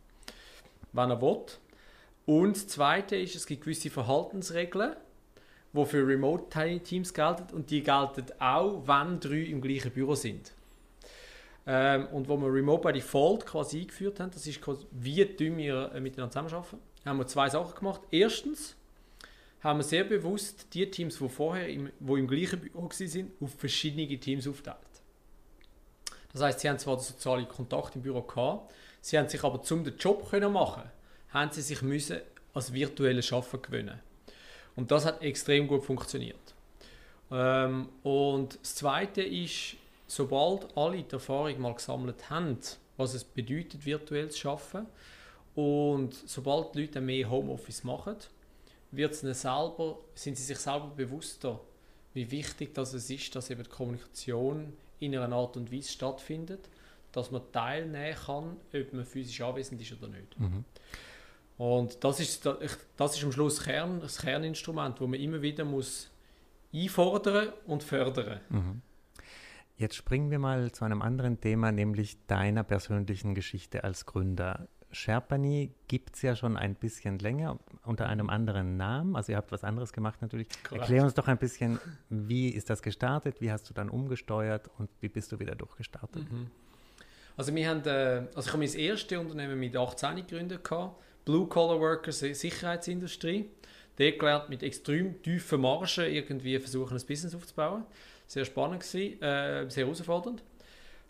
wenn 0.92 1.10
er 1.10 1.20
will. 1.20 1.42
Und 2.26 2.54
das 2.54 2.68
Zweite 2.68 3.16
ist, 3.16 3.34
es 3.34 3.46
gibt 3.46 3.64
gewisse 3.64 3.90
Verhaltensregeln, 3.90 4.94
die 5.72 5.84
für 5.84 6.06
Remote-Teams 6.06 7.12
gelten 7.12 7.52
und 7.52 7.68
die 7.68 7.82
gelten 7.82 8.26
auch, 8.38 8.86
wenn 8.86 9.18
drei 9.18 9.50
im 9.50 9.60
gleichen 9.60 9.90
Büro 9.90 10.14
sind. 10.14 10.52
Ähm, 11.66 12.06
und 12.12 12.28
wo 12.28 12.36
wir 12.36 12.52
Remote 12.52 12.82
by 12.86 12.92
Default 12.92 13.44
quasi 13.44 13.80
eingeführt 13.80 14.20
haben, 14.20 14.30
das 14.30 14.46
ist 14.46 14.62
quasi, 14.62 14.86
wie 14.92 15.36
wir 15.36 15.90
äh, 15.92 16.00
miteinander 16.00 16.30
zusammenarbeiten, 16.30 16.78
haben 17.04 17.18
wir 17.18 17.26
zwei 17.26 17.48
Sachen 17.48 17.74
gemacht. 17.74 18.02
Erstens, 18.12 18.76
haben 19.62 19.78
wir 19.78 19.84
sehr 19.84 20.04
bewusst 20.04 20.66
die 20.72 20.90
Teams, 20.90 21.18
die 21.18 21.28
vorher 21.28 21.68
im, 21.68 21.90
wo 22.00 22.16
im 22.16 22.26
gleichen 22.26 22.60
Büro 22.60 22.82
waren, 22.82 23.30
auf 23.40 23.54
verschiedene 23.54 24.06
Teams 24.18 24.48
aufteilt. 24.48 24.76
Das 26.32 26.42
heißt, 26.42 26.60
sie 26.60 26.68
haben 26.68 26.78
zwar 26.78 26.96
den 26.96 27.04
sozialen 27.04 27.48
Kontakt 27.48 27.96
im 27.96 28.02
Büro 28.02 28.22
gehabt, 28.22 28.72
sie 29.00 29.18
haben 29.18 29.28
sich 29.28 29.42
aber 29.42 29.62
zum 29.62 29.84
den 29.84 29.96
Job 29.96 30.28
können 30.30 30.52
machen, 30.52 30.84
haben 31.30 31.50
sie 31.50 31.62
sich 31.62 31.82
müssen 31.82 32.20
als 32.54 32.72
virtuelles 32.72 33.26
Schaffen 33.26 33.60
gewöhnen. 33.60 34.00
Und 34.76 34.90
das 34.90 35.04
hat 35.04 35.22
extrem 35.22 35.66
gut 35.66 35.84
funktioniert. 35.84 36.36
Ähm, 37.30 37.88
und 38.02 38.58
das 38.62 38.76
Zweite 38.76 39.22
ist, 39.22 39.76
sobald 40.06 40.76
alle 40.76 41.02
die 41.02 41.12
Erfahrung 41.12 41.60
mal 41.60 41.74
gesammelt 41.74 42.30
haben, 42.30 42.58
was 42.96 43.14
es 43.14 43.24
bedeutet, 43.24 43.84
virtuell 43.84 44.30
zu 44.30 44.38
schaffen, 44.38 44.86
und 45.54 46.14
sobald 46.26 46.74
die 46.74 46.82
Leute 46.82 47.00
mehr 47.00 47.28
Homeoffice 47.28 47.82
machen, 47.84 48.16
wird 48.90 49.12
es 49.12 49.42
selber, 49.42 49.98
sind 50.14 50.36
sie 50.36 50.44
sich 50.44 50.58
selber 50.58 50.92
bewusster, 50.96 51.60
wie 52.14 52.30
wichtig 52.30 52.74
das 52.74 52.92
es 52.92 53.08
ist, 53.10 53.34
dass 53.36 53.50
eben 53.50 53.62
die 53.62 53.70
Kommunikation 53.70 54.72
in 54.98 55.16
einer 55.16 55.34
Art 55.34 55.56
und 55.56 55.72
Weise 55.72 55.90
stattfindet, 55.90 56.68
dass 57.12 57.30
man 57.30 57.42
teilnehmen 57.52 58.16
kann, 58.16 58.56
ob 58.74 58.92
man 58.92 59.04
physisch 59.04 59.40
anwesend 59.40 59.80
ist 59.80 59.92
oder 59.92 60.08
nicht. 60.08 60.38
Mhm. 60.38 60.64
Und 61.58 62.02
das 62.02 62.20
ist, 62.20 62.46
das 62.46 63.16
ist 63.16 63.24
am 63.24 63.32
Schluss 63.32 63.56
das, 63.56 63.64
Kern, 63.64 64.00
das 64.00 64.18
Kerninstrument, 64.18 65.00
wo 65.00 65.06
man 65.06 65.20
immer 65.20 65.42
wieder 65.42 65.64
muss 65.64 66.10
einfordern 66.72 67.52
und 67.66 67.82
fördern. 67.82 68.40
Mhm. 68.48 68.82
Jetzt 69.76 69.94
springen 69.94 70.30
wir 70.30 70.38
mal 70.38 70.72
zu 70.72 70.84
einem 70.84 71.02
anderen 71.02 71.40
Thema, 71.40 71.72
nämlich 71.72 72.16
deiner 72.26 72.64
persönlichen 72.64 73.34
Geschichte 73.34 73.82
als 73.84 74.06
Gründer. 74.06 74.68
Sherpany 74.92 75.72
gibt 75.88 76.16
es 76.16 76.22
ja 76.22 76.34
schon 76.34 76.56
ein 76.56 76.74
bisschen 76.74 77.18
länger 77.18 77.58
unter 77.84 78.08
einem 78.08 78.28
anderen 78.28 78.76
Namen. 78.76 79.16
Also 79.16 79.32
ihr 79.32 79.38
habt 79.38 79.52
was 79.52 79.64
anderes 79.64 79.92
gemacht 79.92 80.20
natürlich. 80.22 80.48
Correct. 80.64 80.82
Erklär 80.82 81.04
uns 81.04 81.14
doch 81.14 81.28
ein 81.28 81.38
bisschen, 81.38 81.78
wie 82.08 82.48
ist 82.48 82.70
das 82.70 82.82
gestartet, 82.82 83.40
wie 83.40 83.52
hast 83.52 83.68
du 83.70 83.74
dann 83.74 83.88
umgesteuert 83.88 84.68
und 84.78 84.90
wie 85.00 85.08
bist 85.08 85.30
du 85.32 85.38
wieder 85.38 85.54
durchgestartet? 85.54 86.30
Mhm. 86.30 86.50
Also 87.36 87.54
wir 87.54 87.68
haben, 87.68 87.82
äh, 87.86 88.26
also 88.34 88.48
ich 88.48 88.52
habe 88.52 88.58
mein 88.58 88.74
erstes 88.74 89.18
Unternehmen 89.18 89.58
mit 89.58 89.76
18 89.76 90.16
gegründet, 90.16 90.68
Blue 91.24 91.46
Collar 91.46 91.80
Workers, 91.80 92.18
Sicherheitsindustrie. 92.18 93.48
Dort 93.96 94.18
gelernt, 94.18 94.48
mit 94.48 94.62
extrem 94.62 95.22
tiefen 95.22 95.60
Margen 95.60 95.86
irgendwie 95.98 96.58
versuchen, 96.58 96.96
ein 96.96 97.06
Business 97.06 97.34
aufzubauen. 97.34 97.84
Sehr 98.26 98.44
spannend 98.44 98.80
gewesen, 98.80 99.20
äh, 99.22 99.68
sehr 99.68 99.84
herausfordernd. 99.84 100.42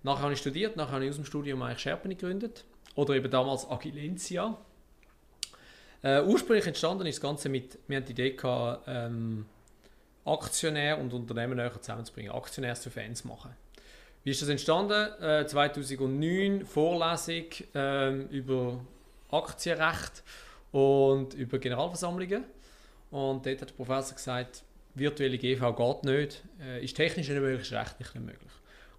Nachher 0.03 0.23
habe 0.23 0.33
ich 0.33 0.41
studiert, 0.41 0.77
nachher 0.77 0.93
habe 0.95 1.05
ich 1.05 1.11
aus 1.11 1.17
dem 1.17 1.25
Studium 1.25 1.63
eigentlich 1.63 1.81
Sherpany 1.81 2.15
gegründet. 2.15 2.65
Oder 2.95 3.15
eben 3.15 3.31
damals 3.31 3.69
Agilencia. 3.69 4.57
Äh, 6.03 6.23
ursprünglich 6.23 6.67
entstanden 6.67 7.07
ist 7.07 7.17
das 7.17 7.23
Ganze 7.23 7.49
mit, 7.49 7.79
wir 7.87 7.99
hatten 7.99 8.07
die 8.07 8.13
Idee 8.13 8.31
gehabt, 8.31 8.85
ähm, 8.89 9.47
Aktionär 10.25 10.99
und 10.99 11.13
Unternehmen 11.13 11.57
näher 11.57 11.73
zusammenzubringen, 11.81 12.33
Aktionäre 12.33 12.77
zu 12.77 12.91
Fans 12.91 13.25
machen. 13.25 13.55
Wie 14.23 14.31
ist 14.31 14.43
das 14.43 14.49
entstanden? 14.49 15.23
Äh, 15.23 15.47
2009 15.47 16.67
Vorlesung 16.67 17.47
äh, 17.75 18.23
über 18.25 18.81
Aktienrecht 19.31 20.23
und 20.73 21.35
über 21.35 21.59
Generalversammlungen. 21.59 22.45
Und 23.11 23.47
dort 23.47 23.61
hat 23.61 23.71
der 23.71 23.75
Professor 23.75 24.15
gesagt, 24.15 24.63
virtuelle 24.95 25.39
GV 25.39 25.73
geht 25.73 26.05
nicht, 26.05 26.43
äh, 26.63 26.85
ist 26.85 26.97
technisch 26.97 27.29
nicht 27.29 27.41
möglich, 27.41 27.63
ist 27.63 27.73
rechtlich 27.73 28.15
nicht 28.15 28.27
möglich. 28.27 28.53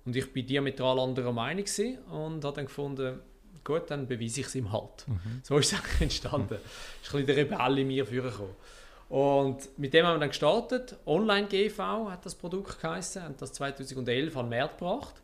Und 0.05 0.15
ich 0.15 0.35
war 0.35 0.41
diametral 0.41 0.99
anderer 0.99 1.31
Meinung 1.31 1.65
und 2.09 2.43
habe 2.43 2.55
dann 2.55 2.65
gefunden, 2.65 3.19
gut, 3.63 3.89
dann 3.89 4.07
beweise 4.07 4.41
ich 4.41 4.47
es 4.47 4.55
ihm 4.55 4.71
halt. 4.71 5.07
Mhm. 5.07 5.41
So 5.43 5.57
ist 5.57 5.73
es 5.73 5.79
eigentlich 5.79 6.01
entstanden. 6.01 6.55
Es 6.55 7.07
ist 7.07 7.13
ein 7.13 7.25
bisschen 7.25 7.27
der 7.27 7.37
Rebell 7.37 7.79
in 7.79 7.87
mir 7.87 8.05
vorgekommen. 8.05 8.55
Und 9.09 9.77
mit 9.77 9.93
dem 9.93 10.05
haben 10.05 10.15
wir 10.15 10.19
dann 10.19 10.29
gestartet. 10.29 10.95
Online 11.05 11.47
GV 11.47 12.09
hat 12.09 12.25
das 12.25 12.33
Produkt 12.33 12.79
geheißen, 12.79 13.23
haben 13.23 13.35
das 13.37 13.51
2011 13.53 14.37
an 14.37 14.49
den 14.49 14.59
Markt 14.59 14.77
gebracht. 14.77 15.15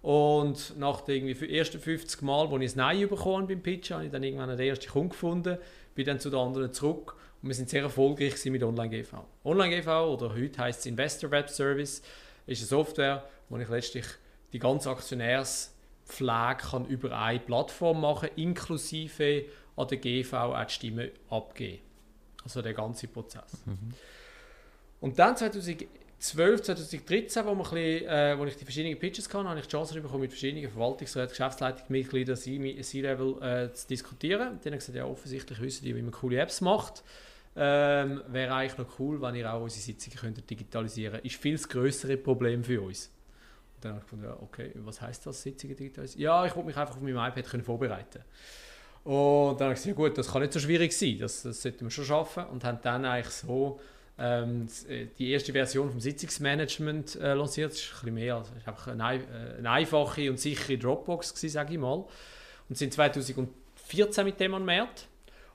Und 0.00 0.78
nach 0.78 1.02
den 1.02 1.28
ersten 1.28 1.80
50 1.80 2.22
Mal, 2.22 2.50
wo 2.50 2.56
ich 2.58 2.66
es 2.66 2.76
Nein 2.76 3.08
bekommen 3.08 3.46
beim 3.46 3.62
Pitch, 3.62 3.90
habe 3.90 4.06
ich 4.06 4.10
dann 4.10 4.22
irgendwann 4.22 4.48
den 4.48 4.60
ersten 4.60 4.88
Kunden 4.88 5.10
gefunden, 5.10 5.58
bin 5.94 6.06
dann 6.06 6.20
zu 6.20 6.30
den 6.30 6.38
anderen 6.38 6.72
zurück 6.72 7.16
und 7.42 7.48
wir 7.48 7.54
sind 7.54 7.68
sehr 7.68 7.82
erfolgreich 7.82 8.44
mit 8.46 8.62
Online 8.62 8.90
GV. 8.90 9.24
Online 9.44 9.76
GV 9.76 10.12
oder 10.12 10.34
heute 10.34 10.62
heißt 10.62 10.80
es 10.80 10.86
Investor 10.86 11.30
Web 11.30 11.50
Service 11.50 12.02
ist 12.46 12.60
eine 12.60 12.66
Software, 12.66 13.28
wo 13.48 13.58
ich 13.58 13.68
letztlich 13.68 14.06
die 14.52 14.58
ganze 14.58 14.90
Aktionärspflege 16.08 16.56
kann 16.56 16.86
über 16.86 17.16
eine 17.18 17.38
Plattform 17.38 18.00
machen, 18.00 18.30
inklusive 18.36 19.44
an 19.76 19.88
der 19.88 19.98
GV 19.98 20.32
auch 20.34 20.64
die 20.64 20.72
Stimme 20.72 21.10
abgeben. 21.30 21.82
Also 22.42 22.62
der 22.62 22.74
ganze 22.74 23.08
Prozess. 23.08 23.64
Mhm. 23.64 23.94
Und 25.00 25.18
dann 25.18 25.36
2012, 25.36 26.62
2013, 26.62 27.46
wo, 27.46 27.54
bisschen, 27.54 28.06
äh, 28.06 28.36
wo 28.38 28.44
ich 28.44 28.56
die 28.56 28.64
verschiedenen 28.64 28.98
Pitches 28.98 29.28
hatte, 29.32 29.48
habe 29.48 29.60
ich 29.60 29.66
die 29.66 29.70
Chance 29.70 30.00
bekommen, 30.00 30.22
mit 30.22 30.32
verschiedenen 30.32 30.70
Verwaltungsräten, 30.70 31.28
Geschäftsleitungsmitgliedern, 31.28 32.36
C-Level 32.36 33.42
äh, 33.42 33.72
zu 33.72 33.86
diskutieren. 33.86 34.40
Dann 34.40 34.72
habe 34.72 34.76
ich 34.76 34.80
gesagt, 34.80 34.96
ja, 34.96 35.04
offensichtlich 35.04 35.60
wissen 35.60 35.84
die, 35.84 35.94
wie 35.94 36.02
man 36.02 36.10
coole 36.10 36.38
Apps 36.40 36.60
macht. 36.60 37.04
Ähm, 37.54 38.22
Wäre 38.28 38.54
eigentlich 38.54 38.78
noch 38.78 38.98
cool, 38.98 39.20
wenn 39.20 39.34
ihr 39.34 39.52
auch 39.52 39.62
unsere 39.62 39.82
Sitzungen 39.82 40.18
könntet 40.18 40.48
digitalisieren 40.48 41.12
könntet. 41.12 41.32
Ist 41.32 41.40
viel 41.40 41.56
das 41.56 41.68
größere 41.68 42.16
Problem 42.16 42.64
für 42.64 42.80
uns. 42.80 43.10
Dann 43.80 43.94
habe 43.94 44.04
ich 44.04 44.22
ja, 44.22 44.36
okay, 44.40 44.72
was 44.76 45.00
heißt 45.00 45.26
das, 45.26 45.42
Sitzungen 45.42 45.76
digitalisieren? 45.76 46.22
Ja, 46.22 46.44
ich 46.46 46.54
wollte 46.54 46.66
mich 46.66 46.76
einfach 46.76 46.96
auf 46.96 47.02
meinem 47.02 47.16
iPad 47.16 47.44
können 47.44 47.62
vorbereiten 47.62 48.22
Und 49.04 49.60
dann 49.60 49.68
habe 49.68 49.74
ich 49.74 49.82
gesagt, 49.82 49.86
ja 49.86 49.92
gut, 49.94 50.18
das 50.18 50.32
kann 50.32 50.42
nicht 50.42 50.52
so 50.52 50.60
schwierig 50.60 50.92
sein, 50.92 51.18
das, 51.18 51.42
das 51.42 51.62
sollten 51.62 51.86
wir 51.86 51.90
schon 51.90 52.04
schaffen. 52.04 52.44
Und 52.46 52.64
haben 52.64 52.78
dann 52.82 53.04
eigentlich 53.04 53.34
so 53.34 53.80
ähm, 54.18 54.66
äh, 54.88 55.06
die 55.18 55.30
erste 55.30 55.52
Version 55.52 55.90
vom 55.90 56.00
Sitzungsmanagement 56.00 57.16
äh, 57.16 57.34
lanciert. 57.34 57.72
Das 57.72 57.78
ist 57.78 57.86
ein 57.86 57.94
bisschen 58.00 58.14
mehr, 58.14 58.36
also 58.36 58.52
ist 58.56 58.66
einfach 58.66 58.88
eine, 58.88 59.14
äh, 59.14 59.58
eine 59.58 59.70
einfache 59.70 60.30
und 60.30 60.38
sichere 60.38 60.76
Dropbox 60.76 61.34
sage 61.40 61.74
ich 61.74 61.78
mal. 61.78 62.04
Und 62.68 62.76
sind 62.76 62.92
2014 62.92 64.24
mit 64.24 64.40
dem 64.40 64.54
an 64.54 64.64
Markt. 64.64 65.06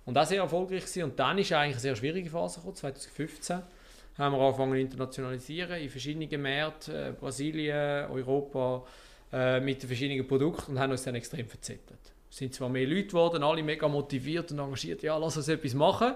Und 0.06 0.18
auch 0.18 0.26
sehr 0.26 0.42
erfolgreich 0.42 0.82
gewesen. 0.82 1.04
Und 1.04 1.20
dann 1.20 1.38
ist 1.38 1.52
eigentlich 1.54 1.76
eine 1.76 1.80
sehr 1.80 1.96
schwierige 1.96 2.30
Phase 2.30 2.58
gekommen, 2.60 2.76
2015 2.76 3.62
haben 4.18 4.36
wir 4.36 4.42
angefangen 4.42 4.76
internationalisieren 4.76 5.82
in 5.82 5.90
verschiedenen 5.90 6.42
Märkten, 6.42 6.96
äh, 6.96 7.14
Brasilien, 7.20 8.10
Europa, 8.12 8.84
äh, 9.32 9.60
mit 9.60 9.82
den 9.82 9.88
verschiedenen 9.88 10.28
Produkten 10.28 10.74
und 10.74 10.80
haben 10.80 10.92
uns 10.92 11.04
dann 11.04 11.16
extrem 11.16 11.48
verzettelt. 11.48 12.00
Es 12.30 12.38
sind 12.38 12.54
zwar 12.54 12.70
mehr 12.70 12.88
Leute 12.88 13.08
geworden, 13.08 13.44
alle 13.44 13.64
mega 13.64 13.88
motiviert 13.88 14.52
und 14.52 14.60
engagiert, 14.60 15.04
ja, 15.04 15.18
lass 15.18 15.38
uns 15.38 15.48
etwas 15.48 15.74
machen, 15.74 16.14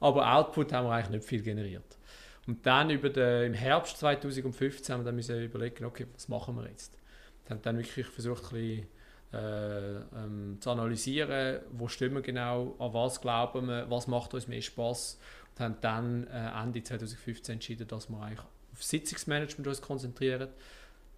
aber 0.00 0.32
Output 0.34 0.72
haben 0.72 0.86
wir 0.86 0.92
eigentlich 0.92 1.10
nicht 1.10 1.24
viel 1.24 1.42
generiert. 1.42 1.98
Und 2.46 2.64
dann 2.64 2.90
über 2.90 3.10
den, 3.10 3.46
im 3.46 3.54
Herbst 3.54 3.98
2015 3.98 4.92
haben 4.92 5.00
wir 5.00 5.06
dann 5.06 5.16
müssen 5.16 5.42
überlegen, 5.42 5.84
okay, 5.84 6.06
was 6.14 6.28
machen 6.28 6.56
wir 6.56 6.68
jetzt? 6.68 6.96
Wir 7.44 7.56
haben 7.56 7.62
dann 7.62 7.78
wirklich 7.78 8.06
versucht, 8.06 8.44
ein 8.44 8.50
bisschen, 8.50 8.86
äh, 9.32 9.96
ähm, 9.96 10.58
zu 10.60 10.70
analysieren, 10.70 11.60
wo 11.72 11.88
stehen 11.88 12.14
wir 12.14 12.22
genau, 12.22 12.76
an 12.78 12.94
was 12.94 13.20
glauben 13.20 13.66
wir, 13.66 13.90
was 13.90 14.06
macht 14.06 14.34
uns 14.34 14.46
mehr 14.46 14.62
Spaß 14.62 15.18
und 15.56 15.64
haben 15.64 15.76
dann 15.80 16.26
äh, 16.26 16.62
Ende 16.62 16.82
2015 16.82 17.54
entschieden, 17.54 17.88
dass 17.88 18.08
wir 18.08 18.20
eigentlich 18.20 18.40
auf 18.40 18.82
Sitzungsmanagement 18.82 19.66
uns 19.66 19.80
konzentrieren, 19.80 20.48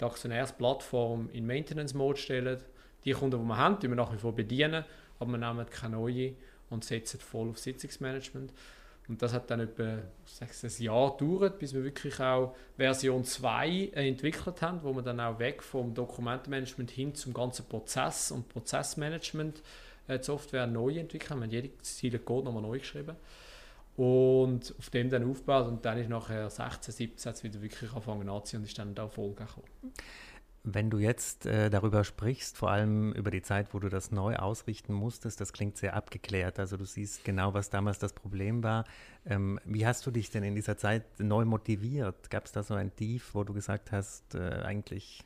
die 0.01 0.05
Aktionärsplattform 0.05 1.29
in 1.33 1.47
Maintenance 1.47 1.95
Mode 1.95 2.19
stellen, 2.19 2.61
die 3.05 3.13
Kunden, 3.13 3.41
die 3.41 3.47
wir 3.47 3.57
haben, 3.57 3.79
die 3.81 3.89
wir 3.89 3.97
nach 3.97 4.13
wie 4.13 4.19
vor 4.19 4.35
bedienen, 4.35 4.85
aber 5.19 5.31
wir 5.33 5.39
nehmen 5.39 5.67
keine 5.69 5.97
neue 5.97 6.35
und 6.71 6.85
setzen 6.85 7.19
voll 7.19 7.49
auf 7.49 7.59
Sitzungsmanagement. 7.59 8.53
Und 9.09 9.23
das 9.23 9.33
hat 9.33 9.51
dann 9.51 9.61
etwa 9.61 10.03
sechs, 10.27 10.63
ein 10.63 10.85
Jahr 10.85 11.17
gedauert, 11.17 11.59
bis 11.59 11.73
wir 11.73 11.83
wirklich 11.83 12.21
auch 12.21 12.55
Version 12.77 13.25
2 13.25 13.69
äh, 13.69 14.09
entwickelt 14.09 14.61
haben, 14.63 14.83
wo 14.83 14.93
wir 14.93 15.03
dann 15.03 15.19
auch 15.19 15.39
weg 15.39 15.63
vom 15.63 15.95
Dokumentenmanagement 15.95 16.91
hin 16.91 17.15
zum 17.15 17.33
ganzen 17.33 17.65
Prozess 17.67 18.31
und 18.31 18.49
Prozessmanagement 18.51 19.63
äh, 20.07 20.67
neu 20.67 20.99
entwickelt 20.99 21.31
haben. 21.31 21.41
Wir 21.41 21.47
haben 21.47 21.51
jede 21.51 21.79
Ziele 21.81 22.19
Code 22.19 22.45
nochmal 22.45 22.63
neu 22.63 22.79
geschrieben 22.79 23.17
und 23.99 24.77
auf 24.79 24.91
dem 24.91 25.11
dann 25.11 25.29
aufgebaut 25.29 25.67
und 25.67 25.85
dann 25.85 25.99
ist 25.99 26.09
nachher 26.09 26.49
16, 26.49 26.95
17 26.95 27.43
wieder 27.43 27.61
wirklich 27.61 27.91
angefangen 27.91 28.29
anzuziehen 28.29 28.61
und 28.61 28.69
ist 28.69 28.79
dann 28.79 28.95
da 28.95 29.03
Erfolg 29.03 29.37
gekommen. 29.37 29.67
Wenn 30.63 30.89
du 30.89 30.99
jetzt 30.99 31.47
äh, 31.47 31.69
darüber 31.69 32.05
sprichst, 32.05 32.57
vor 32.57 32.71
allem 32.71 33.13
über 33.13 33.33
die 33.33 33.43
Zeit, 33.43 33.75
wo 33.75 33.81
du 33.81 33.89
das 33.89 34.13
neu 34.13 34.37
ausrichten 34.37 34.93
musstest, 34.93 35.41
das 35.41 35.53
klingt 35.53 35.79
sehr 35.79 35.97
abgeklärt. 35.97 36.61
Also 36.61 36.77
du 36.77 36.85
siehst 36.85 37.25
genau, 37.25 37.55
was 37.55 37.71
damals 37.71 37.99
das 37.99 38.13
Problem 38.13 38.63
war. 38.63 38.85
Ähm, 39.27 39.59
wie 39.65 39.85
hast 39.85 40.07
du 40.07 40.13
dich 40.13 40.31
denn 40.31 40.45
in 40.45 40.55
dieser 40.55 40.77
Zeit 40.77 41.03
neu 41.19 41.45
motiviert? 41.45 42.31
Gab 42.31 42.45
es 42.45 42.53
da 42.53 42.63
so 42.63 42.75
ein 42.75 42.95
Tief, 42.95 43.35
wo 43.35 43.43
du 43.43 43.53
gesagt 43.53 43.91
hast, 43.91 44.37
äh, 44.37 44.63
eigentlich, 44.65 45.25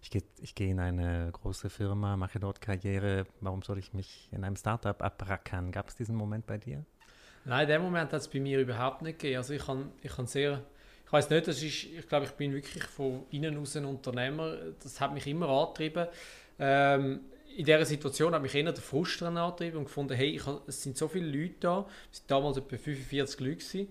ich 0.00 0.10
gehe 0.10 0.22
geh 0.54 0.70
in 0.70 0.78
eine 0.78 1.30
große 1.32 1.70
Firma, 1.70 2.16
mache 2.16 2.38
dort 2.38 2.60
Karriere, 2.60 3.26
warum 3.40 3.62
soll 3.62 3.78
ich 3.78 3.94
mich 3.94 4.28
in 4.30 4.44
einem 4.44 4.56
Startup 4.56 5.00
abrackern? 5.02 5.72
Gab 5.72 5.88
es 5.88 5.96
diesen 5.96 6.14
Moment 6.14 6.46
bei 6.46 6.58
dir? 6.58 6.84
Nein, 7.44 7.62
in 7.62 7.68
dem 7.68 7.82
Moment 7.82 8.12
hat 8.12 8.20
es 8.20 8.28
bei 8.28 8.40
mir 8.40 8.60
überhaupt 8.60 9.02
nicht 9.02 9.18
gegeben. 9.18 9.38
Also 9.38 9.54
ich 9.54 9.64
kann, 9.64 9.90
ich 10.02 10.14
kann 10.14 10.26
sehr 10.26 10.62
ich 11.06 11.12
weiß 11.12 11.28
nicht, 11.28 11.46
das 11.46 11.62
ist, 11.62 11.84
ich 11.84 12.08
glaube, 12.08 12.24
ich 12.24 12.32
bin 12.32 12.54
wirklich 12.54 12.84
von 12.84 13.24
innen 13.30 13.58
aus 13.58 13.76
ein 13.76 13.84
Unternehmer. 13.84 14.56
Das 14.82 14.98
hat 14.98 15.12
mich 15.12 15.26
immer 15.26 15.46
angetrieben. 15.46 16.06
Ähm, 16.58 17.20
in 17.54 17.66
dieser 17.66 17.84
Situation 17.84 18.34
hat 18.34 18.40
mich 18.40 18.54
eher 18.54 18.72
der 18.72 18.82
Frust 18.82 19.22
angetrieben 19.22 19.76
und 19.76 19.84
gefunden, 19.84 20.14
hey, 20.14 20.36
ich, 20.36 20.42
es 20.66 20.82
sind 20.82 20.96
so 20.96 21.08
viele 21.08 21.26
Leute 21.26 21.56
da. 21.60 21.86
Es 22.10 22.20
waren 22.20 22.28
damals 22.28 22.56
etwa 22.56 22.78
45 22.78 23.40
Leute. 23.40 23.56
Gewesen. 23.56 23.88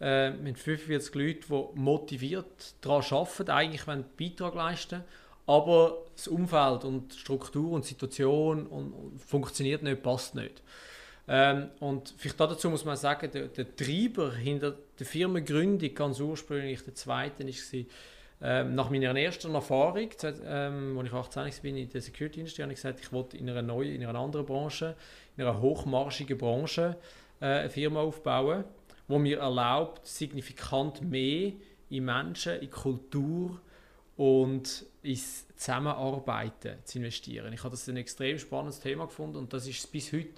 Äh, 0.00 0.30
mit 0.30 0.58
45 0.58 1.14
Leuten, 1.14 1.44
die 1.48 1.80
motiviert 1.80 2.74
daran 2.80 3.04
arbeiten, 3.08 3.50
eigentlich 3.50 3.86
einen 3.86 4.04
Beitrag 4.18 4.56
leisten 4.56 5.04
aber 5.46 5.98
das 6.16 6.28
Umfeld 6.28 6.84
und 6.84 7.14
Struktur 7.14 7.72
und 7.72 7.84
Situation 7.84 8.66
und, 8.66 8.92
und 8.92 9.20
funktioniert 9.20 9.82
nicht, 9.82 10.02
passt 10.02 10.34
nicht. 10.34 10.62
Ähm, 11.26 11.70
und 11.80 12.14
vielleicht 12.18 12.38
dazu 12.38 12.68
muss 12.68 12.84
man 12.84 12.96
sagen, 12.96 13.30
der, 13.30 13.48
der 13.48 13.74
Treiber 13.74 14.34
hinter 14.34 14.76
der 14.98 15.06
Firmengründung 15.06 15.94
ganz 15.94 16.20
ursprünglich, 16.20 16.82
der 16.84 16.94
zweite, 16.94 17.46
war, 17.46 17.84
ähm, 18.42 18.74
nach 18.74 18.90
meiner 18.90 19.18
ersten 19.18 19.54
Erfahrung, 19.54 20.10
ähm, 20.44 20.98
als 20.98 21.06
ich 21.06 21.14
18 21.14 21.42
war 21.42 21.64
in 21.64 21.88
der 21.88 22.00
Security-Industrie, 22.02 22.62
habe 22.62 22.72
ich 22.72 22.76
gesagt, 22.76 23.00
ich 23.00 23.10
wollte 23.10 23.38
in 23.38 23.48
einer 23.48 23.62
neuen, 23.62 23.94
in 23.94 24.04
einer 24.04 24.18
anderen 24.18 24.44
Branche, 24.44 24.96
in 25.36 25.44
einer 25.44 25.60
hochmarschigen 25.60 26.36
Branche 26.36 26.96
äh, 27.40 27.46
eine 27.46 27.70
Firma 27.70 28.00
aufbauen, 28.00 28.64
die 29.08 29.18
mir 29.18 29.38
erlaubt, 29.38 30.06
signifikant 30.06 31.00
mehr 31.00 31.52
in 31.88 32.04
Menschen, 32.04 32.60
in 32.60 32.70
Kultur 32.70 33.60
und 34.16 34.84
ins 35.02 35.46
Zusammenarbeiten 35.56 36.78
zu 36.84 36.98
investieren. 36.98 37.52
Ich 37.52 37.60
habe 37.60 37.70
das 37.70 37.88
ein 37.88 37.96
extrem 37.96 38.38
spannendes 38.38 38.80
Thema 38.80 39.06
gefunden 39.06 39.36
und 39.36 39.52
das 39.52 39.66
ist 39.66 39.90
bis 39.90 40.12
heute 40.12 40.34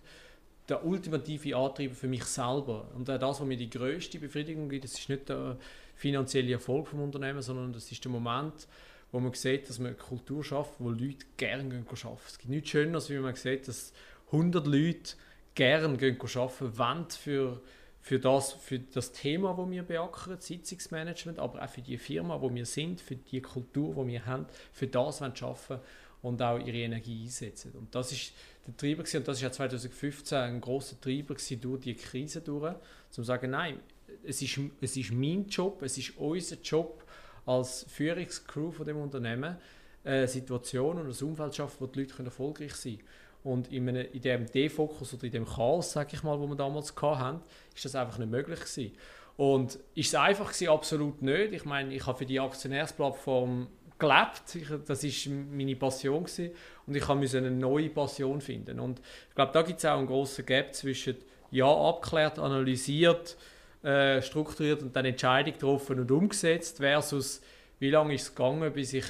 der 0.69 0.85
ultimative 0.85 1.57
Antrieb 1.57 1.95
für 1.95 2.09
mich 2.09 2.25
selber. 2.25 2.91
Und 2.95 3.09
das, 3.09 3.21
was 3.21 3.41
mir 3.41 3.57
die 3.57 3.71
größte 3.71 4.19
Befriedigung 4.19 4.69
gibt, 4.69 4.85
das 4.85 4.99
ist 4.99 5.09
nicht 5.09 5.29
der 5.29 5.57
finanzielle 5.95 6.53
Erfolg 6.53 6.89
vom 6.89 7.03
Unternehmen, 7.03 7.43
sondern 7.43 7.73
das 7.73 7.91
ist 7.91 8.05
der 8.05 8.11
Moment, 8.11 8.67
wo 9.13 9.21
man 9.21 9.33
sieht, 9.33 9.69
dass 9.69 9.79
man 9.79 9.89
eine 9.89 9.97
Kultur 9.97 10.43
schafft, 10.43 10.73
wo 10.79 10.91
Leute 10.91 11.27
gerne 11.37 11.63
arbeiten. 11.65 12.19
Es 12.27 12.39
gibt 12.39 12.51
nichts 12.51 12.71
Schöneres, 12.71 13.11
wie 13.11 13.19
man 13.19 13.35
sieht, 13.35 13.69
dass 13.69 13.93
100 14.27 14.67
Leute 14.67 15.15
gerne 15.55 15.97
gehen 15.97 16.19
arbeiten 16.21 16.79
wollen 16.79 17.11
für, 17.11 17.63
für, 18.01 18.19
das, 18.19 18.53
für 18.53 18.81
das 18.81 19.13
Thema, 19.13 19.55
das 19.57 19.71
wir 19.71 19.83
beackern, 19.85 20.41
Sitzungsmanagement, 20.41 21.39
aber 21.39 21.63
auch 21.63 21.69
für 21.69 21.81
die 21.81 21.97
Firma, 21.97 22.41
wo 22.41 22.53
wir 22.53 22.67
sind, 22.67 23.01
für 23.01 23.17
die 23.17 23.41
Kultur, 23.41 23.95
die 23.95 24.13
wir 24.13 24.27
haben, 24.27 24.47
für 24.73 24.89
das 24.89 25.21
wollen 25.21 25.33
arbeiten 25.41 25.81
und 26.27 26.43
auch 26.43 26.59
ihre 26.59 26.79
Energie 26.79 27.23
einsetzen. 27.23 27.73
Und 27.79 27.95
das 27.95 28.11
ist 28.11 28.33
der 28.67 28.77
Treiber 28.77 29.05
gewesen, 29.05 29.19
und 29.19 29.29
das 29.29 29.37
ist 29.37 29.43
ja 29.43 29.53
2015 29.53 30.37
ein 30.37 30.61
großer 30.61 31.01
Treiber 31.01 31.35
gewesen 31.35 31.61
durch 31.61 31.81
die 31.83 31.95
Krise 31.95 32.41
durch, 32.41 32.75
zum 33.11 33.23
zu 33.23 33.23
sagen, 33.23 33.51
nein, 33.51 33.79
es 34.25 34.43
ist, 34.43 34.59
es 34.81 34.97
ist 34.97 35.13
mein 35.13 35.47
Job, 35.47 35.83
es 35.83 35.97
ist 35.97 36.17
unser 36.17 36.57
Job 36.57 37.05
als 37.45 37.87
Führungscrew 37.89 38.73
von 38.73 38.85
dem 38.85 38.97
Unternehmen, 38.97 39.57
eine 40.03 40.27
Situation 40.27 40.99
und 40.99 41.07
ein 41.07 41.29
Umfeld 41.29 41.55
schaffen, 41.55 41.77
wo 41.79 41.87
die 41.87 42.01
Leute 42.01 42.23
erfolgreich 42.25 42.75
sein 42.75 42.99
können. 42.99 43.09
Und 43.45 43.73
in, 43.73 43.89
einem, 43.89 44.07
in 44.13 44.21
dem 44.21 44.47
Defokus 44.51 45.15
oder 45.15 45.25
in 45.25 45.31
dem 45.33 45.47
Chaos, 45.47 45.93
sage 45.93 46.11
ich 46.15 46.25
mal, 46.25 46.39
wo 46.41 46.49
wir 46.49 46.57
damals 46.57 46.93
hatten, 47.01 47.41
ist 47.73 47.85
das 47.85 47.95
einfach 47.95 48.19
nicht 48.19 48.31
möglich 48.31 48.59
gewesen. 48.59 48.93
Und 49.37 49.79
ist 49.95 50.09
es 50.09 50.15
einfach 50.17 50.53
gewesen? 50.53 50.71
Absolut 50.71 51.23
nicht. 51.23 51.53
Ich 51.53 51.65
meine, 51.65 51.95
ich 51.95 52.05
habe 52.05 52.19
für 52.19 52.27
die 52.27 52.41
Aktionärsplattform 52.41 53.69
gelebt. 53.99 54.55
Ich, 54.55 54.69
das 54.87 55.05
ist 55.05 55.29
meine 55.29 55.77
Passion 55.77 56.25
gewesen. 56.25 56.51
und 56.87 56.97
ich 56.97 57.09
musste 57.09 57.39
eine 57.39 57.51
neue 57.51 57.89
Passion 57.91 58.41
finden. 58.41 58.81
Und 58.81 59.01
ich 59.29 59.35
glaube, 59.35 59.53
da 59.53 59.63
gibt 59.63 59.79
es 59.79 59.85
auch 59.85 59.99
einen 59.99 60.07
großen 60.07 60.45
Gap 60.45 60.75
zwischen 60.75 61.17
ja 61.51 61.67
abklärt, 61.67 62.39
analysiert, 62.39 63.37
äh, 63.83 64.21
strukturiert 64.21 64.83
und 64.83 64.95
dann 64.95 65.05
Entscheidung 65.05 65.53
getroffen 65.53 66.01
und 66.01 66.11
umgesetzt 66.11 66.79
versus 66.79 67.41
wie 67.79 67.91
lange 67.91 68.15
ist 68.15 68.23
es 68.23 68.35
gegangen, 68.35 68.73
bis 68.73 68.93
ich 68.93 69.07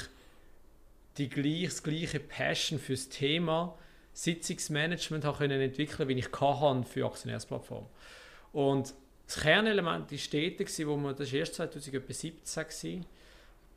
die 1.17 1.29
gleich, 1.29 1.65
das 1.65 1.83
gleiche 1.83 2.21
Passion 2.21 2.79
fürs 2.79 3.09
Thema 3.09 3.77
Sitzungsmanagement 4.13 5.25
habe 5.25 5.39
können 5.39 5.61
entwickeln, 5.61 6.09
wie 6.09 6.15
ich 6.15 6.33
kann 6.33 6.85
für 6.85 7.05
Aktionärsplattform. 7.05 7.87
Und 8.53 8.95
das 9.27 9.41
Kernelement 9.41 10.11
ist 10.11 10.25
stetig, 10.25 10.69
wo 10.87 10.97
man 10.97 11.15
das 11.15 11.33
erst 11.33 11.57
2017 11.57 13.01
war, 13.01 13.07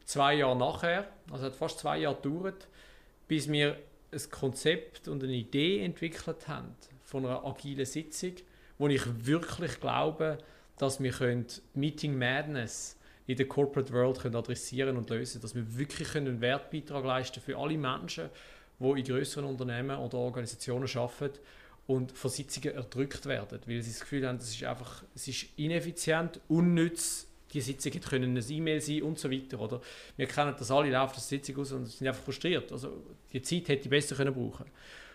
zwei 0.10 0.34
Jahre 0.34 0.58
nachher, 0.58 1.08
also 1.32 1.46
hat 1.46 1.56
fast 1.56 1.80
zwei 1.80 2.00
Jahre 2.00 2.16
gedauert, 2.16 2.68
bis 3.28 3.50
wir 3.51 3.78
ein 4.12 4.32
Konzept 4.32 5.08
und 5.08 5.24
eine 5.24 5.34
Idee 5.34 5.84
entwickelt 5.84 6.48
haben 6.48 6.75
von 7.04 7.28
einer 7.28 7.46
agilen 7.46 7.86
Sitzung, 7.86 8.34
wo 8.80 8.88
ich 8.88 9.04
wirklich 9.28 9.80
glaube, 9.80 10.39
dass 10.80 11.01
wir 11.01 11.13
Meeting 11.75 12.18
Madness 12.18 12.98
in 13.28 13.38
der 13.38 13.48
Corporate 13.48 13.94
World 13.94 14.20
können 14.20 14.36
adressieren 14.36 14.98
und 14.98 15.12
lösen, 15.12 15.42
dass 15.42 15.54
wir 15.54 15.78
wirklich 15.78 16.16
einen 16.16 16.42
Wertbeitrag 16.42 17.06
leisten 17.06 17.39
für 17.39 17.56
alle 17.56 17.78
Menschen, 17.78 18.30
die 18.80 19.00
in 19.00 19.04
größeren 19.04 19.46
Unternehmen 19.46 19.96
oder 19.96 20.18
Organisationen 20.18 20.89
arbeiten 20.96 21.38
und 21.86 22.12
von 22.13 22.32
Sitzungen 22.32 22.74
erdrückt 22.74 23.28
werden, 23.28 23.60
weil 23.68 23.84
sie 23.84 23.92
das 23.92 24.00
Gefühl 24.00 24.28
haben, 24.28 24.38
es 24.38 24.56
ist 24.56 24.63
einfach, 24.63 25.04
es 25.13 25.28
ist 25.28 25.46
ineffizient, 25.58 26.39
unnütz, 26.48 27.29
die 27.53 27.62
Sitzungen 27.62 28.01
können 28.01 28.38
ein 28.38 28.44
E-Mail 28.50 28.82
sein 28.82 29.03
und 29.03 29.18
so 29.18 29.32
weiter. 29.32 29.60
Oder? 29.60 29.82
Wir 30.18 30.27
kennen 30.27 30.56
das 30.58 30.72
alle, 30.72 30.89
laufen 30.89 31.13
das 31.15 31.27
Sitzung 31.27 31.58
aus 31.58 31.72
und 31.72 31.86
sind 31.86 32.08
einfach 32.08 32.24
frustriert. 32.24 32.72
Also 32.72 33.03
die 33.32 33.41
Zeit 33.41 33.68
hätte 33.70 33.84
ich 33.84 33.89
besser 33.89 34.15
können 34.15 34.34
brauchen 34.34 34.65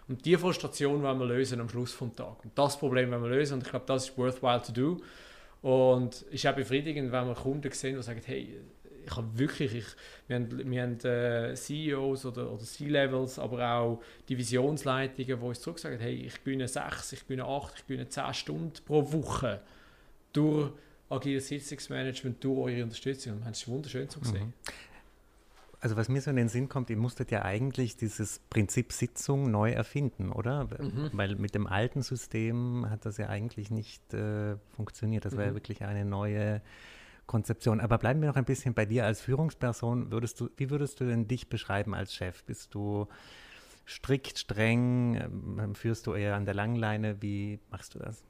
Und 0.09 0.25
diese 0.25 0.39
Frustration 0.39 1.03
wollen 1.03 1.19
wir 1.19 1.27
lösen 1.27 1.61
am 1.61 1.69
Schluss 1.69 1.97
des 1.97 2.15
Tages. 2.15 2.45
Und 2.45 2.53
das 2.55 2.79
Problem 2.79 3.11
wollen 3.11 3.23
wir 3.23 3.31
lösen 3.31 3.55
und 3.55 3.63
ich 3.63 3.71
glaube, 3.71 3.87
das 3.87 4.09
ist 4.09 4.19
worthwhile 4.19 4.63
to 4.63 4.73
do. 4.73 5.01
Und 5.63 6.15
es 6.15 6.23
ist 6.23 6.47
auch 6.47 6.55
befriedigend, 6.55 7.11
wenn 7.11 7.27
wir 7.27 7.35
Kunden 7.35 7.73
sehen, 7.73 7.97
die 7.97 8.03
sagen, 8.03 8.21
hey, 8.25 8.61
ich 9.07 9.17
habe 9.17 9.39
wirklich, 9.39 9.75
ich, 9.75 9.87
wir 10.27 10.37
haben, 10.37 10.71
wir 10.71 10.83
haben 10.83 10.99
äh, 11.01 11.55
CEOs 11.55 12.27
oder, 12.27 12.51
oder 12.51 12.63
C-Levels, 12.63 13.39
aber 13.39 13.71
auch 13.71 14.03
Divisionsleitungen, 14.29 15.41
die 15.41 15.47
uns 15.47 15.61
zurücksagen, 15.61 15.99
hey, 15.99 16.15
ich 16.15 16.41
bin 16.41 16.67
sechs, 16.67 17.13
ich 17.13 17.25
bin 17.25 17.41
acht, 17.41 17.75
ich 17.77 17.85
bin 17.85 18.09
zehn 18.09 18.35
Stunden 18.35 18.73
pro 18.85 19.13
Woche 19.13 19.61
durch 20.33 20.73
agiles 21.11 21.49
Sitzungsmanagement, 21.49 22.43
durch 22.43 22.59
eure 22.59 22.83
Unterstützung. 22.85 23.35
Und 23.35 23.47
das 23.47 23.59
ist 23.59 23.69
wunderschön 23.69 24.09
zu 24.09 24.23
sehen. 24.25 24.47
Mhm. 24.47 24.53
Also 25.81 25.97
was 25.97 26.09
mir 26.09 26.23
so 26.23 26.31
in 26.31 26.37
den 26.37 26.49
Sinn 26.49 26.71
kommt, 26.71 26.89
ihr 26.89 26.97
musstet 26.97 27.31
ja 27.31 27.43
eigentlich 27.43 27.99
dieses 27.99 28.39
Prinzip 28.49 28.91
Sitzung 28.91 29.51
neu 29.51 29.71
erfinden, 29.71 30.33
oder? 30.33 30.65
Mhm. 30.65 31.11
Weil 31.13 31.37
mit 31.37 31.55
dem 31.55 31.67
alten 31.67 32.01
System 32.01 32.87
hat 32.89 33.05
das 33.05 33.19
ja 33.19 33.29
eigentlich 33.29 33.71
nicht 33.71 34.15
äh, 34.15 34.57
funktioniert. 34.75 35.27
Das 35.27 35.35
mhm. 35.35 35.37
war 35.37 35.45
ja 35.45 35.51
mhm. 35.51 35.57
wirklich 35.57 35.85
eine 35.85 36.07
neue 36.07 36.63
Konzeption. 37.27 37.81
Aber 37.81 37.99
bleiben 37.99 38.23
wir 38.23 38.29
noch 38.29 38.37
ein 38.37 38.47
bisschen 38.47 38.73
bei 38.73 38.87
dir 38.87 39.05
als 39.05 39.21
Führungsperson. 39.21 40.11
Würdest 40.11 40.41
du, 40.41 40.49
wie 40.57 40.71
würdest 40.71 41.01
du 41.01 41.05
denn 41.05 41.29
dich 41.29 41.51
beschreiben 41.51 41.95
als 41.95 42.15
Chef? 42.15 42.45
Bist 42.45 42.75
du 42.75 43.07
strikt, 43.85 44.39
streng? 44.39 45.17
Ähm, 45.17 45.75
führst 45.75 46.07
du 46.07 46.15
eher 46.15 46.35
an 46.37 46.47
der 46.47 46.55
Langleine? 46.55 47.21
Wie 47.21 47.61
machst 47.71 47.95
du 47.95 47.99
das? 47.99 48.25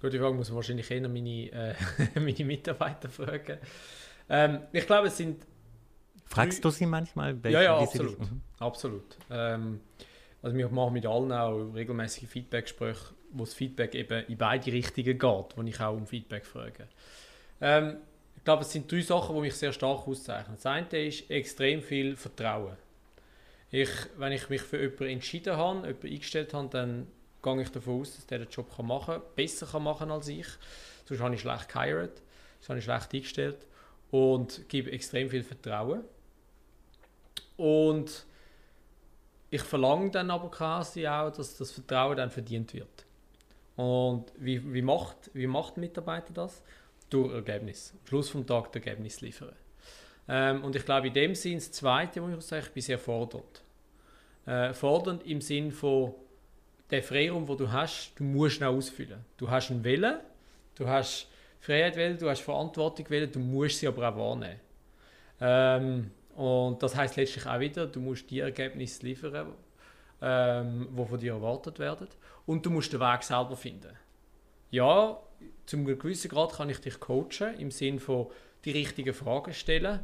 Gute 0.00 0.18
Frage, 0.18 0.34
muss 0.34 0.48
man 0.48 0.56
wahrscheinlich 0.56 0.90
eher 0.90 1.08
meine, 1.08 1.50
äh, 1.52 1.74
meine 2.20 2.44
Mitarbeiter 2.44 3.08
fragen. 3.08 3.58
Ähm, 4.28 4.60
ich 4.72 4.86
glaube, 4.86 5.08
es 5.08 5.16
sind 5.16 5.46
Fragst 6.26 6.64
du 6.64 6.70
sie 6.70 6.86
manchmal? 6.86 7.42
Welche, 7.42 7.58
ja, 7.58 7.62
ja, 7.62 7.78
absolut. 7.78 8.18
Mhm. 8.18 8.40
absolut. 8.58 9.16
Ähm, 9.30 9.80
also 10.42 10.56
wir 10.56 10.68
machen 10.68 10.92
mit 10.92 11.06
allen 11.06 11.32
auch 11.32 11.72
regelmäßige 11.74 12.28
Feedback-Gespräche, 12.28 13.14
wo 13.32 13.44
das 13.44 13.54
Feedback 13.54 13.94
eben 13.94 14.24
in 14.26 14.36
beide 14.36 14.72
Richtungen 14.72 15.18
geht, 15.18 15.56
wo 15.56 15.62
ich 15.64 15.80
auch 15.80 15.94
um 15.94 16.06
Feedback 16.06 16.44
frage. 16.44 16.88
Ähm, 17.60 17.98
ich 18.36 18.44
glaube, 18.44 18.62
es 18.62 18.72
sind 18.72 18.90
drei 18.90 19.00
Sachen, 19.00 19.34
die 19.36 19.42
mich 19.42 19.54
sehr 19.54 19.72
stark 19.72 20.06
auszeichnen. 20.06 20.56
Das 20.56 20.66
eine 20.66 21.06
ist 21.06 21.30
extrem 21.30 21.80
viel 21.80 22.16
Vertrauen. 22.16 22.76
Ich, 23.70 23.90
wenn 24.16 24.32
ich 24.32 24.48
mich 24.48 24.62
für 24.62 24.80
jemanden 24.80 25.04
entschieden 25.04 25.56
habe, 25.56 25.86
jemanden 25.86 26.06
eingestellt 26.06 26.54
habe, 26.54 26.68
dann 26.68 27.06
gehe 27.54 27.62
ich 27.62 27.70
davon 27.70 28.00
aus, 28.00 28.16
dass 28.16 28.26
der 28.26 28.40
den 28.40 28.48
Job 28.48 28.74
kann 28.74 28.86
machen 28.86 29.14
kann, 29.14 29.22
besser 29.34 29.66
kann 29.66 29.82
machen 29.82 30.10
als 30.10 30.28
ich. 30.28 30.46
Sonst 31.04 31.20
habe 31.20 31.34
ich 31.34 31.40
schlecht 31.40 31.68
geheiratet, 31.68 32.22
sonst 32.58 32.68
habe 32.68 32.78
ich 32.78 32.84
schlecht 32.84 33.14
eingestellt 33.14 33.66
und 34.10 34.68
gebe 34.68 34.90
extrem 34.92 35.30
viel 35.30 35.44
Vertrauen. 35.44 36.02
Und 37.56 38.26
ich 39.50 39.62
verlange 39.62 40.10
dann 40.10 40.30
aber 40.30 40.50
quasi 40.50 41.06
auch, 41.06 41.30
dass 41.30 41.56
das 41.56 41.70
Vertrauen 41.72 42.16
dann 42.16 42.30
verdient 42.30 42.74
wird. 42.74 43.06
Und 43.76 44.32
wie, 44.38 44.72
wie, 44.72 44.82
macht, 44.82 45.30
wie 45.34 45.46
macht 45.46 45.76
ein 45.76 45.80
Mitarbeiter 45.80 46.32
das? 46.32 46.62
Durch 47.08 47.32
Ergebnis. 47.32 47.92
Am 47.92 48.06
Schluss 48.06 48.32
des 48.32 48.46
Tages 48.46 48.74
Ergebnis 48.74 49.20
liefern. 49.20 49.52
Ähm, 50.28 50.64
und 50.64 50.74
ich 50.74 50.84
glaube, 50.84 51.08
in 51.08 51.14
dem 51.14 51.34
Sinn, 51.34 51.54
das 51.54 51.70
Zweite, 51.70 52.22
wo 52.22 52.28
ich 52.28 52.40
sage, 52.42 52.66
ich 52.66 52.72
bin 52.72 52.82
sehr 52.82 52.98
fordernd. 52.98 53.62
Äh, 54.46 54.74
fordernd 54.74 55.24
im 55.24 55.40
Sinn 55.40 55.70
von, 55.70 56.14
der 56.90 57.02
Freiraum, 57.02 57.46
den 57.46 57.56
du 57.56 57.70
hast, 57.70 58.12
du 58.16 58.24
musst 58.24 58.60
ihn 58.60 58.64
ausfüllen. 58.64 59.24
Du 59.36 59.50
hast 59.50 59.70
einen 59.70 59.82
Willen, 59.82 60.18
du 60.74 60.86
hast 60.86 61.28
Freiheit 61.60 61.96
wählen, 61.96 62.16
du 62.16 62.30
hast 62.30 62.42
Verantwortung 62.42 63.08
wählen, 63.10 63.30
du 63.30 63.40
musst 63.40 63.80
sie 63.80 63.88
aber 63.88 64.08
auch 64.08 64.16
wahrnehmen. 64.16 64.60
Ähm, 65.40 66.10
und 66.36 66.82
das 66.82 66.94
heißt 66.94 67.16
letztlich 67.16 67.46
auch 67.46 67.58
wieder, 67.58 67.86
du 67.86 68.00
musst 68.00 68.30
die 68.30 68.40
Ergebnisse 68.40 69.04
liefern, 69.04 69.54
ähm, 70.22 70.88
die 70.96 71.04
von 71.04 71.18
dir 71.18 71.32
erwartet 71.32 71.78
werden. 71.78 72.08
Und 72.46 72.64
du 72.64 72.70
musst 72.70 72.92
den 72.92 73.00
Weg 73.00 73.22
selber 73.22 73.56
finden. 73.56 73.96
Ja, 74.70 75.18
zum 75.66 75.84
gewissen 75.84 76.28
Grad 76.28 76.52
kann 76.52 76.70
ich 76.70 76.80
dich 76.80 77.00
coachen, 77.00 77.58
im 77.58 77.70
Sinne 77.70 77.98
von 77.98 78.28
die 78.64 78.70
richtigen 78.70 79.14
Fragen 79.14 79.52
stellen. 79.52 80.00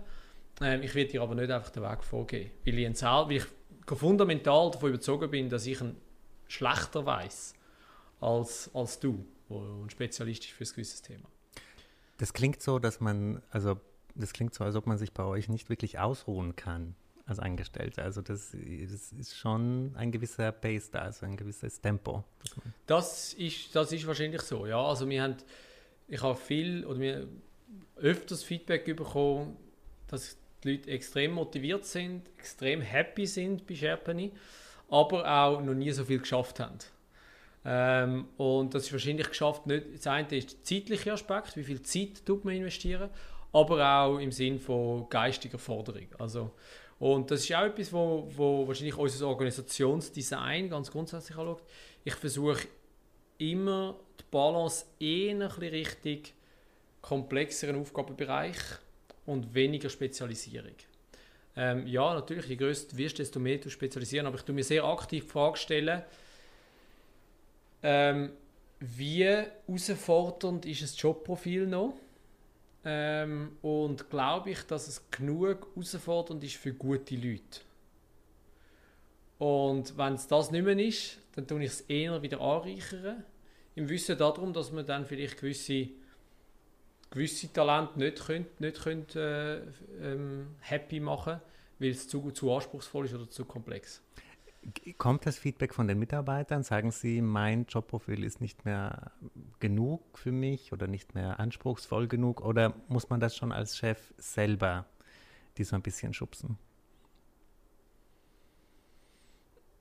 Ähm, 0.60 0.82
ich 0.82 0.94
will 0.94 1.06
dir 1.06 1.22
aber 1.22 1.34
nicht 1.34 1.50
einfach 1.50 1.70
den 1.70 1.82
Weg 1.82 2.02
vorgeben, 2.02 2.50
weil 2.64 2.78
ich, 2.78 3.02
weil 3.02 3.36
ich 3.36 3.44
fundamental 3.98 4.70
davon 4.70 4.90
überzeugt 4.90 5.30
bin, 5.30 5.48
dass 5.48 5.66
ich 5.66 5.80
ihn 5.80 5.96
schlechter 6.52 7.06
weiß 7.06 7.54
als, 8.20 8.70
als 8.74 9.00
du, 9.00 9.24
wo 9.48 9.60
ein 9.60 9.90
Spezialist 9.90 10.44
ist 10.44 10.52
für 10.52 10.64
ein 10.64 10.70
gewisses 10.70 11.02
Thema. 11.02 11.28
Das 12.18 12.32
klingt 12.32 12.62
so, 12.62 12.78
dass 12.78 13.00
man, 13.00 13.42
also 13.50 13.80
das 14.14 14.32
klingt 14.32 14.54
so, 14.54 14.64
als 14.64 14.76
ob 14.76 14.86
man 14.86 14.98
sich 14.98 15.12
bei 15.12 15.24
euch 15.24 15.48
nicht 15.48 15.68
wirklich 15.68 15.98
ausruhen 15.98 16.54
kann 16.54 16.94
als 17.26 17.38
Angestellter. 17.38 18.02
Also 18.02 18.20
das, 18.20 18.50
das 18.52 19.12
ist 19.12 19.36
schon 19.36 19.94
ein 19.96 20.12
gewisser 20.12 20.52
Pace 20.52 20.90
da, 20.90 21.00
also 21.00 21.24
ein 21.24 21.36
gewisses 21.36 21.80
Tempo. 21.80 22.24
Das 22.86 23.32
ist, 23.34 23.74
das 23.74 23.92
ist 23.92 24.06
wahrscheinlich 24.06 24.42
so, 24.42 24.66
ja. 24.66 24.80
Also 24.80 25.08
wir 25.08 25.22
haben, 25.22 25.36
ich 26.08 26.22
habe 26.22 26.36
viel 26.36 26.84
oder 26.84 27.00
wir 27.00 27.28
öfters 27.96 28.42
Feedback 28.42 28.84
bekommen, 28.84 29.56
dass 30.08 30.36
die 30.62 30.72
Leute 30.72 30.90
extrem 30.90 31.32
motiviert 31.32 31.84
sind, 31.84 32.28
extrem 32.38 32.80
happy 32.82 33.26
sind 33.26 33.66
bei 33.66 33.74
Sherpany, 33.74 34.32
aber 34.92 35.26
auch 35.26 35.62
noch 35.62 35.72
nie 35.72 35.90
so 35.90 36.04
viel 36.04 36.18
geschafft 36.18 36.60
haben. 36.60 36.78
Ähm, 37.64 38.28
und 38.36 38.74
das 38.74 38.84
ist 38.84 38.92
wahrscheinlich 38.92 39.26
geschafft, 39.26 39.66
nicht, 39.66 39.86
das 39.94 40.06
eine 40.06 40.36
ist 40.36 40.52
der 40.52 40.62
zeitliche 40.62 41.12
Aspekt, 41.14 41.56
wie 41.56 41.64
viel 41.64 41.80
Zeit 41.82 42.26
tut 42.26 42.44
man 42.44 42.54
investieren, 42.54 43.08
aber 43.52 44.02
auch 44.02 44.18
im 44.18 44.30
Sinn 44.30 44.58
von 44.58 45.08
geistiger 45.08 45.58
Forderung. 45.58 46.08
Also, 46.18 46.52
und 46.98 47.30
das 47.30 47.40
ist 47.40 47.54
auch 47.54 47.62
etwas, 47.62 47.90
wo, 47.90 48.28
wo 48.36 48.68
wahrscheinlich 48.68 48.96
unser 48.98 49.28
Organisationsdesign 49.28 50.68
ganz 50.68 50.90
grundsätzlich 50.90 51.38
anschaut. 51.38 51.62
Ich 52.04 52.14
versuche 52.14 52.68
immer 53.38 53.96
die 54.20 54.24
Balance 54.30 54.84
eher 55.00 55.32
ein 55.32 55.38
bisschen 55.38 55.62
richtig 55.62 56.34
komplexeren 57.00 57.80
Aufgabenbereich 57.80 58.58
und 59.24 59.54
weniger 59.54 59.88
Spezialisierung. 59.88 60.76
Ähm, 61.56 61.86
ja, 61.86 62.14
natürlich, 62.14 62.46
je 62.46 62.56
größer 62.56 62.88
du 62.90 62.96
wirst, 62.96 63.18
desto 63.18 63.38
mehr 63.40 63.58
du 63.58 63.70
spezialisieren, 63.70 64.26
aber 64.26 64.36
ich 64.36 64.42
tue 64.42 64.54
mir 64.54 64.64
sehr 64.64 64.84
aktiv 64.84 65.24
die 65.24 65.30
Frage 65.30 65.58
stellen, 65.58 66.02
Ähm, 67.82 68.32
wie 68.80 69.24
herausfordernd 69.24 70.66
ist 70.66 70.82
das 70.82 71.00
Jobprofil 71.00 71.66
noch? 71.66 71.94
Ähm, 72.84 73.56
und 73.62 74.10
glaube 74.10 74.50
ich, 74.50 74.62
dass 74.64 74.88
es 74.88 75.10
genug 75.10 75.68
herausfordernd 75.74 76.42
ist 76.44 76.56
für 76.56 76.72
gute 76.74 77.14
Leute. 77.16 77.60
Und 79.38 79.96
wenn 79.98 80.14
es 80.14 80.26
das 80.28 80.50
nicht 80.50 80.64
mehr 80.64 80.78
ist, 80.78 81.18
dann 81.34 81.46
tue 81.46 81.62
ich 81.64 81.70
es 81.70 81.80
eher 81.82 82.22
wieder 82.22 82.40
anreichern. 82.40 83.24
Im 83.74 83.88
Wissen 83.88 84.16
darum, 84.18 84.52
dass 84.52 84.70
man 84.70 84.86
dann 84.86 85.06
vielleicht 85.06 85.38
gewisse, 85.38 85.88
gewisse 87.12 87.52
Talente 87.52 87.98
nicht, 87.98 88.26
könnt, 88.26 88.60
nicht 88.60 88.82
könnt, 88.82 89.14
äh, 89.14 89.60
ähm, 90.00 90.56
happy 90.60 90.98
machen 90.98 91.40
weil 91.82 91.90
es 91.90 92.08
zu, 92.08 92.30
zu 92.30 92.52
anspruchsvoll 92.52 93.06
ist 93.06 93.14
oder 93.14 93.28
zu 93.28 93.44
komplex. 93.44 94.02
Kommt 94.96 95.26
das 95.26 95.36
Feedback 95.36 95.74
von 95.74 95.88
den 95.88 95.98
Mitarbeitern? 95.98 96.62
Sagen 96.62 96.92
sie, 96.92 97.20
mein 97.20 97.66
Jobprofil 97.66 98.22
ist 98.22 98.40
nicht 98.40 98.64
mehr 98.64 99.10
genug 99.58 100.16
für 100.16 100.30
mich 100.30 100.72
oder 100.72 100.86
nicht 100.86 101.16
mehr 101.16 101.40
anspruchsvoll 101.40 102.06
genug? 102.06 102.40
Oder 102.42 102.72
muss 102.86 103.10
man 103.10 103.18
das 103.18 103.36
schon 103.36 103.50
als 103.50 103.76
Chef 103.76 104.14
selber 104.16 104.86
die 105.58 105.64
so 105.64 105.74
ein 105.74 105.82
bisschen 105.82 106.14
schubsen? 106.14 106.56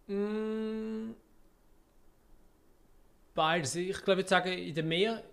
Mm, 0.07 1.11
beides. 3.35 3.75
Ich 3.75 4.03
glaube, 4.03 4.21
ich 4.21 4.27
sage, 4.27 4.53
in 4.53 4.73
der, 4.73 4.83
Mehr, 4.83 5.23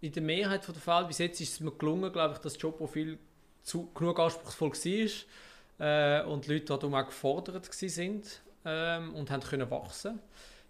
in 0.00 0.12
der 0.12 0.22
Mehrheit 0.22 0.66
der 0.66 0.74
Fälle 0.74 1.06
bis 1.06 1.18
jetzt 1.18 1.40
ist 1.40 1.54
es 1.54 1.60
mir 1.60 1.72
gelungen, 1.72 2.12
glaube 2.12 2.34
ich, 2.34 2.38
dass 2.38 2.52
das 2.52 2.62
Jobprofil 2.62 3.18
zu, 3.62 3.90
genug 3.94 4.18
anspruchsvoll 4.18 4.70
war 4.70 6.20
äh, 6.20 6.24
und 6.24 6.46
die 6.46 6.52
Leute 6.52 6.66
darum 6.66 6.94
auch 6.94 7.06
gefordert 7.06 7.72
sind 7.72 8.40
ähm, 8.64 9.14
und 9.14 9.30
haben 9.30 9.42
können 9.42 9.70
wachsen. 9.70 10.20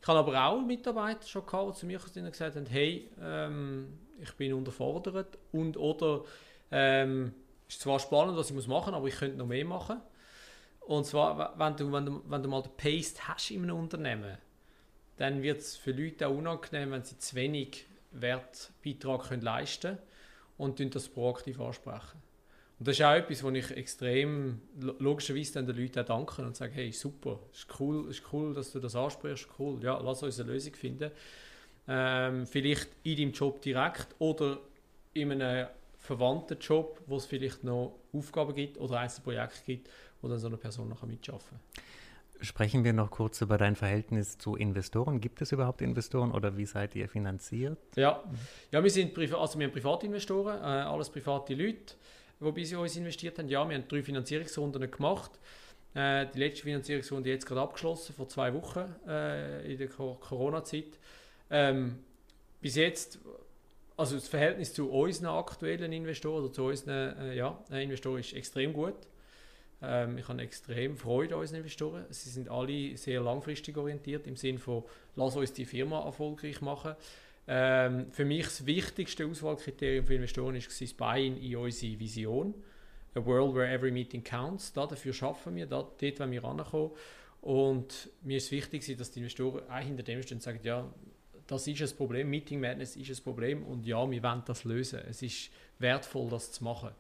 Ich 0.01 0.09
habe 0.09 0.21
aber 0.21 0.45
auch 0.45 0.63
Mitarbeiter 0.63 1.27
schon 1.27 1.45
gehabt, 1.45 1.77
die 1.77 1.81
zu 1.81 1.87
mir 1.87 1.99
gesagt 1.99 2.57
haben, 2.57 2.67
hey, 2.67 3.11
ähm, 3.21 3.99
ich 4.21 4.33
bin 4.35 4.53
unterfordert 4.53 5.39
und 5.53 5.77
oder 5.77 6.25
ähm, 6.71 7.35
ist 7.69 7.81
zwar 7.81 7.99
spannend, 7.99 8.37
was 8.37 8.51
ich 8.51 8.57
muss 8.57 8.67
machen, 8.67 8.95
aber 8.95 9.07
ich 9.07 9.17
könnte 9.17 9.37
noch 9.37 9.47
mehr 9.47 9.65
machen. 9.65 10.01
Und 10.81 11.05
zwar, 11.05 11.59
wenn 11.59 11.77
du, 11.77 11.93
wenn 11.93 12.07
du, 12.07 12.23
wenn 12.27 12.43
du 12.43 12.49
mal 12.49 12.63
den 12.63 12.73
Paste 12.77 13.29
hast 13.29 13.51
in 13.51 13.65
einem 13.65 13.77
Unternehmen, 13.77 14.39
dann 15.19 15.43
wird 15.43 15.61
es 15.61 15.77
für 15.77 15.93
Leute 15.93 16.29
auch 16.29 16.35
unangenehm, 16.35 16.93
wenn 16.93 17.05
sie 17.05 17.19
zu 17.19 17.37
wenig 17.37 17.85
Wertbeitrag 18.13 19.29
können 19.29 19.43
leisten 19.43 19.97
können 19.97 20.03
und 20.57 20.95
das 20.95 21.09
proaktiv 21.09 21.61
ansprechen. 21.61 22.23
Und 22.79 22.87
das 22.87 22.97
ist 22.97 23.05
auch 23.05 23.15
etwas, 23.15 23.43
wo 23.43 23.51
ich 23.51 23.71
extrem 23.73 24.61
logischerweise 25.01 25.65
den 25.65 25.77
Leuten 25.77 25.99
auch 25.99 26.05
danke 26.05 26.43
und 26.43 26.57
sage, 26.57 26.75
hey, 26.75 26.93
super, 26.93 27.41
ist 27.53 27.67
cool, 27.81 28.09
ist 28.09 28.23
cool, 28.33 28.55
dass 28.55 28.71
du 28.71 28.79
das 28.79 28.95
ansprichst, 28.95 29.49
cool, 29.59 29.83
ja, 29.83 29.99
lass 29.99 30.23
uns 30.23 30.39
eine 30.39 30.53
Lösung 30.53 30.75
finden. 30.75 31.11
Ähm, 31.89 32.47
vielleicht 32.47 32.89
in 33.03 33.17
deinem 33.17 33.33
Job 33.33 33.61
direkt 33.63 34.15
oder 34.21 34.61
in 35.15 35.33
einem 35.33 35.69
verwandten 35.97 36.59
Job, 36.61 37.01
wo 37.07 37.17
es 37.17 37.27
vielleicht 37.27 37.65
noch 37.65 37.99
Aufgaben 38.13 38.55
gibt 38.55 38.79
oder 38.79 39.01
einzelne 39.01 39.25
Projekte 39.25 39.65
gibt, 39.67 39.91
wo 40.21 40.29
dann 40.29 40.39
so 40.39 40.47
eine 40.47 40.57
Person 40.57 40.89
noch 40.89 41.03
mitarbeiten 41.03 41.49
kann. 41.49 41.85
Sprechen 42.41 42.85
wir 42.85 42.93
noch 42.93 43.11
kurz 43.11 43.41
über 43.41 43.59
dein 43.59 43.75
Verhältnis 43.77 44.39
zu 44.39 44.55
Investoren. 44.55 45.21
Gibt 45.21 45.43
es 45.43 45.53
überhaupt 45.53 45.83
Investoren 45.83 46.31
oder 46.31 46.57
wie 46.57 46.67
seid 46.67 46.95
ihr 46.95 47.09
finanziert? 47.09 47.79
Ja, 47.97 48.23
ja 48.71 48.83
wir 48.83 48.91
sind 48.91 49.17
also 49.19 49.59
wir 49.59 49.67
haben 49.67 49.73
Privatinvestoren, 49.73 50.59
äh, 50.59 50.87
alles 50.87 51.11
private 51.11 51.55
Leute, 51.55 51.95
die 52.41 52.75
bei 52.75 52.79
uns 52.79 52.97
investiert 52.97 53.39
haben. 53.39 53.49
Ja, 53.49 53.69
wir 53.69 53.77
haben 53.77 53.89
drei 53.89 54.03
Finanzierungsrunden 54.03 54.91
gemacht. 54.91 55.33
Äh, 55.95 56.27
die 56.35 56.39
letzte 56.39 56.63
Finanzierungsrunde 56.63 57.31
jetzt 57.31 57.47
gerade 57.47 57.63
abgeschlossen, 57.63 58.15
vor 58.15 58.29
zwei 58.29 58.55
Wochen 58.55 58.95
äh, 59.07 59.73
in 59.73 59.79
der 59.79 59.89
Corona-Zeit. 59.89 60.99
Ähm, 61.51 61.99
bis 62.61 62.77
jetzt 62.77 63.19
also 63.99 64.15
das 64.15 64.29
Verhältnis 64.29 64.73
zu 64.73 64.91
unseren 64.91 65.27
aktuellen 65.27 65.93
Investoren 65.93 66.45
oder 66.45 66.53
zu 66.53 66.65
unseren 66.65 67.19
äh, 67.19 67.35
ja, 67.35 67.59
Investoren 67.71 68.21
ist 68.21 68.33
extrem 68.33 68.73
gut. 68.73 68.95
Ähm, 69.81 70.19
ich 70.19 70.29
habe 70.29 70.43
extrem 70.43 70.97
Freude 70.97 71.35
an 71.35 71.41
unseren 71.41 71.59
Investoren. 71.59 72.05
Sie 72.11 72.31
sind 72.31 72.49
alle 72.49 72.97
sehr 72.97 73.21
langfristig 73.21 73.77
orientiert 73.77 74.27
im 74.27 74.37
Sinne 74.37 74.59
von, 74.59 74.85
lass 75.17 75.37
uns 75.37 75.53
die 75.53 75.65
Firma 75.65 76.05
erfolgreich 76.05 76.61
machen. 76.61 76.95
Ähm, 77.47 78.11
für 78.11 78.25
mich 78.25 78.45
das 78.45 78.67
wichtigste 78.67 79.27
Auswahlkriterium 79.27 80.05
für 80.05 80.15
Investoren 80.15 80.57
ist 80.57 80.81
das 80.81 80.93
Buy-in 80.93 81.37
in 81.37 81.57
unsere 81.57 81.99
Vision. 81.99 82.55
A 83.15 83.25
world 83.25 83.55
where 83.55 83.69
every 83.69 83.91
meeting 83.91 84.23
counts. 84.23 84.73
Da, 84.73 84.87
dafür 84.87 85.13
schaffen 85.13 85.57
wir, 85.57 85.67
da, 85.67 85.89
dort 85.99 86.21
wollen 86.21 86.31
wir 86.31 86.45
rankommen. 86.45 86.91
Und 87.41 88.11
mir 88.23 88.37
ist 88.37 88.51
wichtig, 88.51 88.97
dass 88.97 89.11
die 89.11 89.21
Investoren 89.21 89.63
auch 89.71 89.79
hinter 89.79 90.03
dem 90.03 90.23
stehen 90.23 90.37
und 90.37 90.43
sagen, 90.43 90.61
ja, 90.63 90.93
das 91.47 91.67
ist 91.67 91.81
ein 91.81 91.97
Problem, 91.97 92.29
Meeting 92.29 92.61
Madness 92.61 92.97
ist 92.97 93.09
ein 93.09 93.25
Problem 93.25 93.65
und 93.65 93.87
ja, 93.87 94.09
wir 94.11 94.23
wollen 94.23 94.43
das 94.45 94.65
lösen. 94.65 95.01
Es 95.09 95.23
ist 95.23 95.51
wertvoll, 95.79 96.29
das 96.29 96.53
zu 96.53 96.63
machen. 96.63 96.91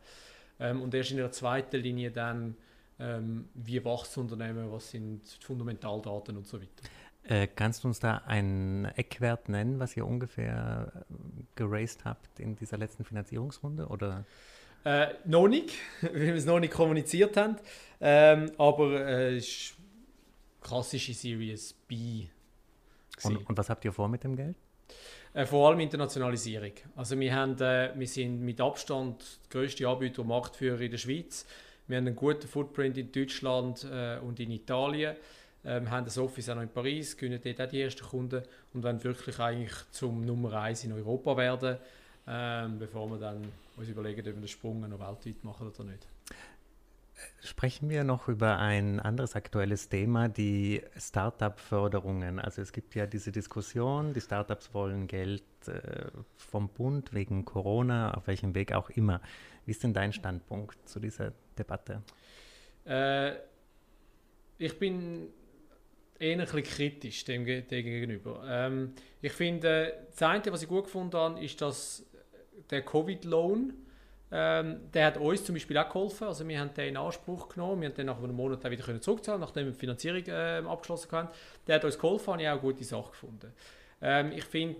Ähm, 0.58 0.80
und 0.80 0.94
erst 0.94 1.10
in 1.10 1.18
der 1.18 1.30
zweiten 1.32 1.76
Linie 1.76 2.10
dann 2.10 2.56
ähm, 3.00 3.48
wie 3.54 3.80
das 3.80 4.16
Unternehmen, 4.16 4.70
was 4.70 4.90
sind 4.90 5.22
Fundamentaldaten 5.40 6.36
und 6.36 6.46
so 6.46 6.60
weiter. 6.60 6.88
Äh, 7.24 7.46
kannst 7.46 7.84
du 7.84 7.88
uns 7.88 8.00
da 8.00 8.22
einen 8.26 8.86
Eckwert 8.86 9.48
nennen, 9.48 9.78
was 9.78 9.96
ihr 9.96 10.06
ungefähr 10.06 10.92
äh, 11.10 11.14
geraced 11.56 12.04
habt 12.04 12.40
in 12.40 12.56
dieser 12.56 12.78
letzten 12.78 13.04
Finanzierungsrunde? 13.04 13.86
Oder? 13.86 14.24
Äh, 14.84 15.08
noch 15.24 15.48
nicht, 15.48 15.74
weil 16.00 16.14
wir 16.14 16.34
es 16.34 16.46
noch 16.46 16.58
nicht 16.58 16.72
kommuniziert 16.72 17.36
haben. 17.36 17.56
Ähm, 18.00 18.52
aber 18.56 19.06
äh, 19.06 19.36
es 19.36 19.46
ist 19.46 19.76
klassische 20.62 21.12
Series 21.12 21.74
B. 21.86 22.26
Und, 23.24 23.48
und, 23.48 23.58
was 23.58 23.68
habt 23.68 23.84
ihr 23.84 23.92
vor 23.92 24.08
mit 24.08 24.24
dem 24.24 24.36
Geld? 24.36 24.56
Äh, 25.34 25.44
vor 25.44 25.68
allem 25.68 25.80
Internationalisierung. 25.80 26.72
Also 26.96 27.18
wir, 27.18 27.34
haben, 27.34 27.60
äh, 27.60 27.92
wir 27.94 28.06
sind 28.06 28.40
mit 28.40 28.60
Abstand 28.60 29.40
der 29.52 29.60
grösste 29.60 29.86
Anbieter 29.86 30.22
und 30.22 30.28
Marktführer 30.28 30.80
in 30.80 30.90
der 30.90 30.98
Schweiz. 30.98 31.46
Wir 31.88 31.96
haben 31.96 32.06
einen 32.06 32.16
guten 32.16 32.46
Footprint 32.46 32.98
in 32.98 33.10
Deutschland 33.10 33.86
äh, 33.90 34.18
und 34.18 34.38
in 34.40 34.50
Italien. 34.50 35.16
Ähm, 35.64 35.84
wir 35.84 35.90
haben 35.90 36.04
das 36.04 36.18
Office 36.18 36.50
auch 36.50 36.56
noch 36.56 36.62
in 36.62 36.68
Paris, 36.68 37.16
gewinnen 37.16 37.40
dort 37.42 37.62
auch 37.62 37.70
die 37.70 37.80
ersten 37.80 38.04
Kunden 38.04 38.42
und 38.74 38.82
wollen 38.82 39.02
wirklich 39.02 39.38
eigentlich 39.40 39.74
zum 39.90 40.24
Nummer 40.24 40.52
1 40.52 40.84
in 40.84 40.92
Europa 40.92 41.34
werden, 41.38 41.78
ähm, 42.26 42.78
bevor 42.78 43.10
wir 43.10 43.18
dann 43.18 43.42
uns 43.78 43.88
überlegen, 43.88 44.20
ob 44.20 44.26
wir 44.26 44.32
den 44.34 44.48
Sprung 44.48 44.80
noch 44.80 45.00
weltweit 45.00 45.42
machen 45.42 45.66
oder 45.66 45.84
nicht. 45.84 46.06
Sprechen 47.40 47.88
wir 47.90 48.04
noch 48.04 48.28
über 48.28 48.58
ein 48.58 49.00
anderes 49.00 49.34
aktuelles 49.34 49.88
Thema, 49.88 50.28
die 50.28 50.82
Startup-Förderungen. 50.96 52.38
Also 52.38 52.62
es 52.62 52.72
gibt 52.72 52.94
ja 52.94 53.06
diese 53.06 53.32
Diskussion, 53.32 54.12
die 54.12 54.20
Startups 54.20 54.72
wollen 54.72 55.06
Geld 55.06 55.42
äh, 55.66 56.06
vom 56.36 56.68
Bund 56.68 57.12
wegen 57.12 57.44
Corona, 57.44 58.14
auf 58.14 58.26
welchem 58.26 58.54
Weg 58.54 58.72
auch 58.72 58.90
immer. 58.90 59.20
Wie 59.64 59.72
ist 59.72 59.82
denn 59.82 59.94
dein 59.94 60.12
Standpunkt 60.12 60.88
zu 60.88 61.00
dieser 61.00 61.32
Debatte? 61.56 62.02
Äh, 62.84 63.34
ich 64.58 64.78
bin 64.78 65.28
bisschen 66.18 66.62
kritisch 66.62 67.24
dem, 67.24 67.44
dem 67.44 67.66
gegenüber. 67.68 68.42
Ähm, 68.46 68.94
ich 69.20 69.32
finde, 69.32 70.06
das 70.10 70.22
eine, 70.22 70.52
was 70.52 70.62
ich 70.62 70.68
gut 70.68 70.84
gefunden 70.84 71.16
habe, 71.16 71.44
ist, 71.44 71.60
dass 71.60 72.04
der 72.70 72.82
Covid-Loan, 72.82 73.72
ähm, 74.30 74.80
der 74.92 75.06
hat 75.06 75.16
uns 75.16 75.44
zum 75.44 75.54
Beispiel 75.54 75.78
auch 75.78 75.88
geholfen. 75.88 76.26
Also 76.26 76.46
wir 76.46 76.60
haben 76.60 76.74
den 76.74 76.88
in 76.88 76.96
Anspruch 76.96 77.48
genommen, 77.48 77.80
wir 77.80 77.88
haben 77.88 77.96
den 77.96 78.06
nach 78.06 78.18
einem 78.18 78.36
Monat 78.36 78.62
wieder 78.70 79.00
zurückzahlen, 79.00 79.40
nachdem 79.40 79.66
wir 79.66 79.72
die 79.72 79.78
Finanzierung 79.78 80.22
äh, 80.26 80.62
abgeschlossen 80.68 81.10
haben. 81.12 81.28
Der 81.66 81.76
hat 81.76 81.84
uns 81.84 81.98
geholfen, 81.98 82.32
habe 82.32 82.42
ich 82.42 82.48
auch 82.48 82.52
eine 82.52 82.60
gute 82.60 82.84
Sache 82.84 83.10
gefunden. 83.10 83.52
Ähm, 84.00 84.32
ich 84.32 84.44
finde 84.44 84.76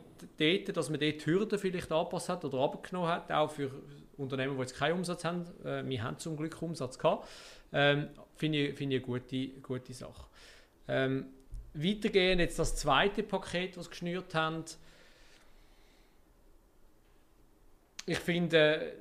dass 0.73 0.91
man 0.91 1.01
dort 1.01 1.21
die 1.21 1.27
Hürden 1.27 1.59
vielleicht 1.59 1.91
angepasst 1.91 2.29
hat 2.29 2.45
oder 2.45 2.59
abgenommen 2.59 3.09
hat, 3.09 3.33
auch 3.33 3.51
für 3.51 3.71
Unternehmen, 4.17 4.55
die 4.55 4.61
jetzt 4.61 4.77
keinen 4.77 4.99
Umsatz 4.99 5.25
haben. 5.25 5.45
Äh, 5.65 5.89
wir 5.89 6.03
haben 6.03 6.19
zum 6.19 6.37
Glück 6.37 6.61
Umsatz 6.61 6.99
gehabt. 6.99 7.29
Ähm, 7.73 8.09
finde 8.37 8.59
ich, 8.59 8.77
find 8.77 8.93
ich 8.93 8.99
eine 8.99 9.07
gute, 9.07 9.49
gute 9.61 9.95
Sache. 9.95 10.27
Ähm, 10.87 11.27
weitergehend 11.75 12.41
jetzt 12.41 12.59
das 12.59 12.77
zweite 12.77 13.23
Paket, 13.23 13.77
das 13.77 13.89
geschnürt 13.89 14.35
haben. 14.35 14.65
Ich 18.07 18.19
finde, 18.19 18.93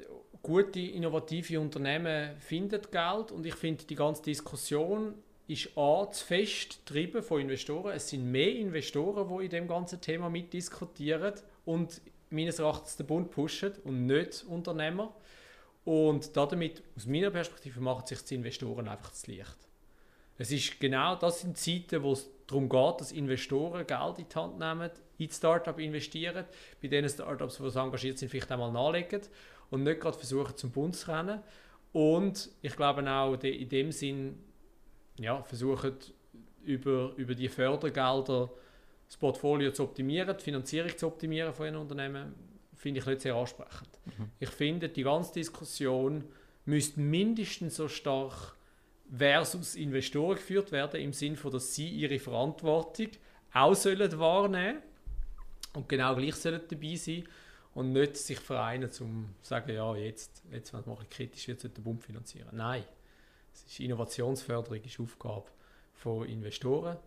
gute, 0.47 0.79
innovative 0.79 1.59
Unternehmen 1.59 2.37
finden 2.39 2.81
Geld 2.89 3.31
und 3.31 3.45
ich 3.45 3.55
finde, 3.55 3.83
die 3.83 3.95
ganze 3.95 4.23
Diskussion 4.23 5.13
ist 5.47 5.77
A, 5.77 6.09
zu 6.09 6.25
fest 6.25 6.85
getrieben 6.85 7.21
von 7.21 7.41
Investoren. 7.41 7.93
Es 7.93 8.09
sind 8.09 8.31
mehr 8.31 8.55
Investoren, 8.55 9.27
die 9.27 9.45
in 9.45 9.51
dem 9.51 9.67
ganzen 9.67 9.99
Thema 9.99 10.29
mitdiskutieren 10.29 11.33
und 11.65 12.01
meines 12.29 12.59
Erachtens 12.59 12.95
den 12.95 13.07
Bund 13.07 13.29
pushen 13.29 13.73
und 13.83 14.05
nicht 14.05 14.45
Unternehmer. 14.47 15.13
Und 15.83 16.35
damit, 16.35 16.81
aus 16.95 17.05
meiner 17.05 17.31
Perspektive, 17.31 17.79
machen 17.81 18.05
sich 18.07 18.21
die 18.23 18.35
Investoren 18.35 18.87
einfach 18.87 19.11
zu 19.11 19.31
leicht. 19.31 19.57
Es 20.37 20.51
ist 20.51 20.79
genau, 20.79 21.15
das 21.15 21.41
sind 21.41 21.57
Zeiten, 21.57 22.03
wo 22.03 22.13
es 22.13 22.29
darum 22.47 22.69
geht, 22.69 23.01
dass 23.01 23.11
Investoren 23.11 23.85
Geld 23.85 24.19
in 24.19 24.25
die 24.29 24.35
Hand 24.35 24.57
nehmen, 24.57 24.89
in 25.17 25.29
Startup 25.29 25.77
investieren, 25.77 26.45
bei 26.81 26.87
denen 26.87 27.09
Startups, 27.09 27.57
die 27.57 27.79
engagiert 27.79 28.17
sind, 28.17 28.29
vielleicht 28.29 28.51
einmal 28.51 28.71
nachlegen 28.71 29.21
und 29.69 29.83
nicht 29.83 29.99
gerade 29.99 30.17
versuchen, 30.17 30.55
zum 30.55 30.71
Bund 30.71 30.95
zu 30.95 31.11
rennen. 31.11 31.41
Und 31.91 32.49
ich 32.61 32.75
glaube 32.75 33.09
auch 33.09 33.33
in 33.43 33.69
dem 33.69 33.91
Sinn 33.91 34.39
ja, 35.19 35.41
versuchen, 35.43 35.97
über, 36.63 37.13
über 37.15 37.33
die 37.33 37.49
Fördergelder 37.49 38.49
das 39.07 39.17
Portfolio 39.17 39.71
zu 39.71 39.83
optimieren, 39.83 40.35
die 40.37 40.43
Finanzierung 40.43 40.97
zu 40.97 41.07
optimieren 41.07 41.53
von 41.53 41.65
ihren 41.65 41.77
Unternehmen, 41.77 42.33
finde 42.75 42.99
ich 42.99 43.05
nicht 43.05 43.21
sehr 43.21 43.35
ansprechend. 43.35 43.89
Mhm. 44.05 44.29
Ich 44.39 44.49
finde, 44.49 44.89
die 44.89 45.03
ganze 45.03 45.33
Diskussion 45.33 46.25
müsste 46.65 46.99
mindestens 46.99 47.77
so 47.77 47.87
stark 47.87 48.56
versus 49.15 49.75
Investoren 49.75 50.35
geführt 50.35 50.71
werden, 50.71 50.99
im 50.99 51.13
Sinne 51.13 51.37
von, 51.37 51.51
dass 51.51 51.73
sie 51.73 51.89
ihre 51.89 52.19
Verantwortung 52.19 53.09
auch 53.53 53.75
sollen 53.75 54.19
wahrnehmen 54.19 54.81
und 55.73 55.87
genau 55.87 56.15
gleich 56.15 56.35
sollen 56.35 56.61
dabei 56.67 56.95
sein 56.95 57.23
und 57.73 57.93
nicht 57.93 58.17
sich 58.17 58.39
vereinen, 58.39 58.89
um 58.99 59.29
zu 59.41 59.49
sagen, 59.49 59.73
ja, 59.73 59.95
jetzt, 59.95 60.43
jetzt 60.51 60.73
wenn 60.73 60.79
es 60.79 61.09
kritisch 61.09 61.47
wird, 61.47 61.59
sollte 61.59 61.75
der 61.75 61.83
Bund 61.83 62.03
finanzieren. 62.03 62.49
Nein, 62.51 62.83
es 63.53 63.63
ist 63.63 63.79
Innovationsförderung 63.79 64.83
ist 64.83 64.99
Aufgabe 64.99 65.45
von 65.93 66.27
Investoren 66.27 66.97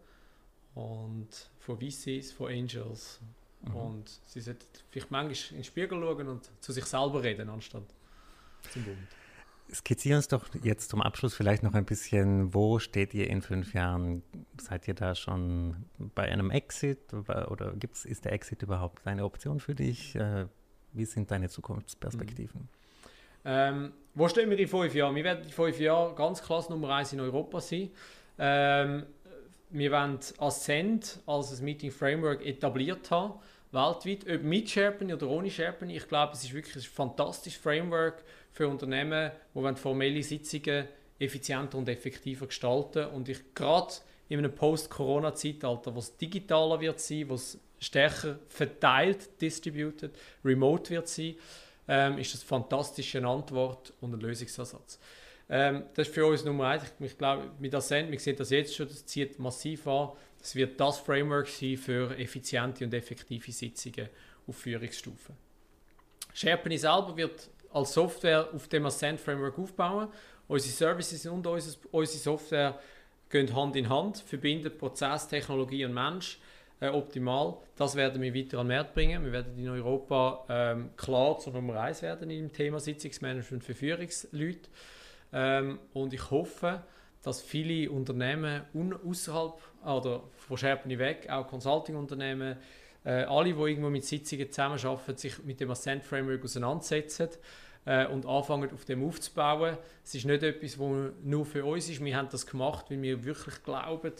und 0.74 1.28
von 1.58 1.78
VCs, 1.78 2.32
von 2.32 2.50
Angels. 2.50 3.20
Mhm. 3.62 3.76
Und 3.76 4.20
sie 4.26 4.40
sollten 4.40 4.64
vielleicht 4.90 5.10
manchmal 5.10 5.50
in 5.50 5.56
den 5.56 5.64
Spiegel 5.64 6.00
schauen 6.00 6.28
und 6.28 6.50
zu 6.60 6.72
sich 6.72 6.84
selber 6.84 7.22
reden, 7.22 7.48
anstatt 7.48 7.84
zum 8.72 8.84
Bund. 8.84 9.08
Skizzieren 9.72 10.16
uns 10.16 10.28
doch 10.28 10.46
jetzt 10.62 10.90
zum 10.90 11.02
Abschluss 11.02 11.34
vielleicht 11.34 11.62
noch 11.62 11.74
ein 11.74 11.84
bisschen, 11.84 12.54
wo 12.54 12.78
steht 12.78 13.14
ihr 13.14 13.28
in 13.28 13.42
fünf 13.42 13.74
Jahren? 13.74 14.22
Seid 14.60 14.88
ihr 14.88 14.94
da 14.94 15.14
schon 15.14 15.84
bei 16.14 16.24
einem 16.24 16.50
Exit 16.50 17.12
oder 17.12 17.72
gibt's, 17.76 18.04
ist 18.04 18.24
der 18.24 18.32
Exit 18.32 18.62
überhaupt 18.62 19.06
eine 19.06 19.24
Option 19.24 19.60
für 19.60 19.74
dich? 19.74 20.14
Äh, 20.16 20.46
wie 20.92 21.04
sind 21.04 21.30
deine 21.30 21.48
Zukunftsperspektiven? 21.48 22.62
Mhm. 22.62 22.68
Ähm, 23.44 23.92
wo 24.14 24.28
stehen 24.28 24.50
wir 24.50 24.58
in 24.58 24.68
fünf 24.68 24.94
Jahren? 24.94 25.14
Wir 25.14 25.24
werden 25.24 25.44
in 25.44 25.50
fünf 25.50 25.78
Jahren 25.78 26.14
ganz 26.14 26.42
klasse 26.42 26.70
Nummer 26.72 26.94
eins 26.94 27.12
in 27.12 27.20
Europa 27.20 27.60
sein. 27.60 27.90
Ähm, 28.38 29.06
wir 29.70 29.92
wollen 29.92 30.18
Ascent 30.38 31.20
als 31.26 31.58
ein 31.58 31.64
Meeting 31.64 31.90
Framework 31.90 32.44
etabliert 32.44 33.10
haben, 33.10 33.34
weltweit, 33.72 34.28
ob 34.28 34.42
mit 34.42 34.68
SharePoint 34.68 35.12
oder 35.12 35.28
ohne 35.28 35.50
SharePoint. 35.50 35.92
Ich 35.92 36.08
glaube, 36.08 36.32
es 36.32 36.44
ist 36.44 36.52
wirklich 36.52 36.76
ein 36.76 36.82
fantastisches 36.82 37.60
Framework 37.60 38.24
für 38.52 38.68
Unternehmen, 38.68 39.30
die 39.54 39.74
formelle 39.76 40.22
Sitzungen 40.22 40.88
effizienter 41.18 41.78
und 41.78 41.88
effektiver 41.88 42.46
gestalten 42.46 43.06
und 43.06 43.28
ich 43.28 43.54
gerade 43.54 43.92
in 44.28 44.38
einem 44.38 44.54
Post-Corona-Zeitalter, 44.54 45.94
wo 45.94 45.98
es 45.98 46.16
digitaler 46.16 46.80
wird 46.80 47.00
sein, 47.00 47.28
wo 47.28 47.34
es 47.34 47.58
stärker 47.78 48.38
verteilt, 48.48 49.40
distributed, 49.40 50.12
remote 50.44 50.90
wird 50.90 51.08
sein, 51.08 51.34
ähm, 51.88 52.18
ist 52.18 52.32
das 52.34 52.42
eine 52.42 52.48
fantastische 52.48 53.26
Antwort 53.26 53.92
und 54.00 54.14
ein 54.14 54.20
Lösungsansatz. 54.20 54.98
Ähm, 55.48 55.84
das 55.94 56.06
ist 56.06 56.14
für 56.14 56.24
uns 56.26 56.44
Nummer 56.44 56.68
eins. 56.68 56.84
Ich, 56.84 57.06
ich 57.06 57.18
glaube, 57.18 57.50
mit 57.58 57.74
Ascent, 57.74 58.10
wir 58.10 58.20
sehen 58.20 58.36
das 58.36 58.50
jetzt 58.50 58.74
schon, 58.74 58.86
das 58.86 59.04
zieht 59.04 59.38
massiv 59.38 59.86
an. 59.88 60.10
Es 60.42 60.54
wird 60.54 60.80
das 60.80 60.98
Framework 60.98 61.48
sein 61.48 61.76
für 61.76 62.16
effiziente 62.18 62.84
und 62.84 62.94
effektive 62.94 63.52
Sitzungen 63.52 64.08
auf 64.46 64.56
Führungsstufen. 64.56 65.36
SharePoint 66.32 66.80
selber 66.80 67.16
wird 67.16 67.50
als 67.72 67.92
Software 67.92 68.48
auf 68.52 68.68
dem 68.68 68.86
Ascent 68.86 69.20
Framework 69.20 69.58
aufbauen. 69.58 70.08
Unsere 70.48 70.72
Services 70.72 71.26
und 71.26 71.46
unsere, 71.46 71.76
unsere 71.92 72.18
Software 72.18 72.80
gehen 73.28 73.54
Hand 73.54 73.76
in 73.76 73.88
Hand, 73.88 74.18
verbinden 74.18 74.76
Prozess, 74.76 75.28
Technologie 75.28 75.84
und 75.84 75.94
Mensch 75.94 76.38
äh, 76.80 76.88
optimal. 76.88 77.58
Das 77.76 77.94
werden 77.94 78.20
wir 78.20 78.34
weiter 78.34 78.58
an 78.58 78.68
den 78.68 78.76
Markt 78.76 78.94
bringen. 78.94 79.24
Wir 79.24 79.32
werden 79.32 79.56
in 79.56 79.68
Europa 79.68 80.44
ähm, 80.48 80.90
klar 80.96 81.38
zur 81.38 81.52
Nummer 81.52 81.80
1 81.80 82.02
werden 82.02 82.30
im 82.30 82.52
Thema 82.52 82.80
Sitzungsmanagement 82.80 83.62
für 83.62 83.74
Führungsleute. 83.74 84.68
Ähm, 85.32 85.78
und 85.92 86.12
ich 86.12 86.30
hoffe, 86.30 86.82
dass 87.22 87.42
viele 87.42 87.90
Unternehmen 87.90 88.62
außerhalb 89.06 89.54
oder 89.84 90.22
von 90.36 90.56
Sherpany 90.56 90.98
weg, 90.98 91.28
auch 91.28 91.46
Consulting-Unternehmen, 91.46 92.56
äh, 93.04 93.24
alle, 93.24 93.52
die 93.52 93.60
irgendwo 93.60 93.90
mit 93.90 94.04
Sitzungen 94.04 94.50
zusammenarbeiten, 94.50 95.16
sich 95.16 95.42
mit 95.42 95.60
dem 95.60 95.70
Ascent 95.70 96.04
Framework 96.04 96.44
auseinandersetzen 96.44 97.28
äh, 97.86 98.06
und 98.06 98.26
anfangen, 98.26 98.70
auf 98.72 98.84
dem 98.84 99.06
aufzubauen. 99.06 99.76
Es 100.04 100.14
ist 100.14 100.26
nicht 100.26 100.42
etwas, 100.42 100.78
was 100.78 101.12
nur 101.22 101.46
für 101.46 101.64
uns 101.64 101.88
ist. 101.88 102.04
Wir 102.04 102.16
haben 102.16 102.28
das 102.30 102.46
gemacht, 102.46 102.86
weil 102.90 103.00
wir 103.00 103.24
wirklich 103.24 103.62
glauben, 103.62 104.12